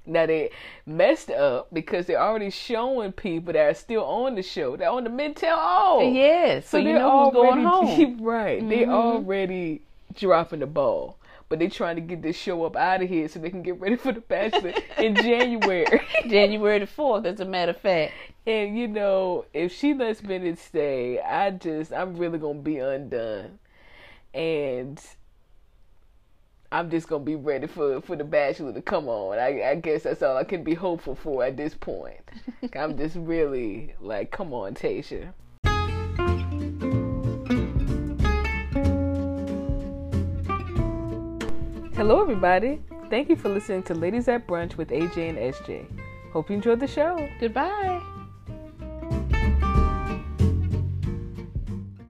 Now 0.06 0.24
they 0.24 0.50
messed 0.86 1.30
up 1.30 1.68
because 1.70 2.06
they're 2.06 2.20
already 2.20 2.48
showing 2.48 3.12
people 3.12 3.52
that 3.52 3.60
are 3.70 3.74
still 3.74 4.04
on 4.04 4.36
the 4.36 4.42
show. 4.42 4.74
They're 4.74 4.88
on 4.88 5.04
the 5.04 5.10
men 5.10 5.34
tell 5.34 5.58
all. 5.58 6.02
Yes. 6.10 6.66
So, 6.66 6.78
you 6.78 6.84
they're 6.84 6.98
know 6.98 7.24
who's 7.26 7.34
going 7.34 7.66
already- 7.66 8.04
home. 8.04 8.22
right. 8.22 8.66
They're 8.66 8.86
Mhm. 8.86 8.92
already 8.92 9.82
dropping 10.14 10.60
the 10.60 10.66
ball. 10.66 11.17
But 11.48 11.58
they're 11.58 11.70
trying 11.70 11.96
to 11.96 12.02
get 12.02 12.20
this 12.20 12.36
show 12.36 12.64
up 12.64 12.76
out 12.76 13.02
of 13.02 13.08
here 13.08 13.26
so 13.28 13.38
they 13.38 13.48
can 13.50 13.62
get 13.62 13.80
ready 13.80 13.96
for 13.96 14.12
the 14.12 14.20
Bachelor 14.20 14.74
in 14.98 15.14
January. 15.16 15.86
January 16.26 16.80
the 16.80 16.86
fourth, 16.86 17.24
as 17.24 17.40
a 17.40 17.44
matter 17.46 17.70
of 17.70 17.80
fact. 17.80 18.12
And 18.46 18.78
you 18.78 18.86
know, 18.86 19.46
if 19.54 19.74
she 19.74 19.94
lets 19.94 20.20
Bennett 20.20 20.58
stay, 20.58 21.20
I 21.20 21.50
just 21.52 21.92
I'm 21.92 22.16
really 22.16 22.38
gonna 22.38 22.60
be 22.60 22.78
undone. 22.78 23.58
And 24.34 25.00
I'm 26.70 26.90
just 26.90 27.08
gonna 27.08 27.24
be 27.24 27.36
ready 27.36 27.66
for 27.66 28.02
for 28.02 28.14
the 28.14 28.24
Bachelor 28.24 28.74
to 28.74 28.82
come 28.82 29.08
on. 29.08 29.38
I, 29.38 29.70
I 29.70 29.74
guess 29.76 30.02
that's 30.02 30.22
all 30.22 30.36
I 30.36 30.44
can 30.44 30.62
be 30.62 30.74
hopeful 30.74 31.14
for 31.14 31.44
at 31.44 31.56
this 31.56 31.74
point. 31.74 32.20
I'm 32.76 32.98
just 32.98 33.16
really 33.16 33.94
like, 34.00 34.30
come 34.30 34.52
on, 34.52 34.74
Tayshia. 34.74 35.32
Hello, 41.98 42.22
everybody. 42.22 42.80
Thank 43.10 43.28
you 43.28 43.34
for 43.34 43.48
listening 43.48 43.82
to 43.82 43.92
Ladies 43.92 44.28
at 44.28 44.46
Brunch 44.46 44.76
with 44.76 44.90
AJ 44.90 45.30
and 45.30 45.36
SJ. 45.36 45.84
Hope 46.30 46.48
you 46.48 46.54
enjoyed 46.54 46.78
the 46.78 46.86
show. 46.86 47.28
Goodbye. 47.40 48.00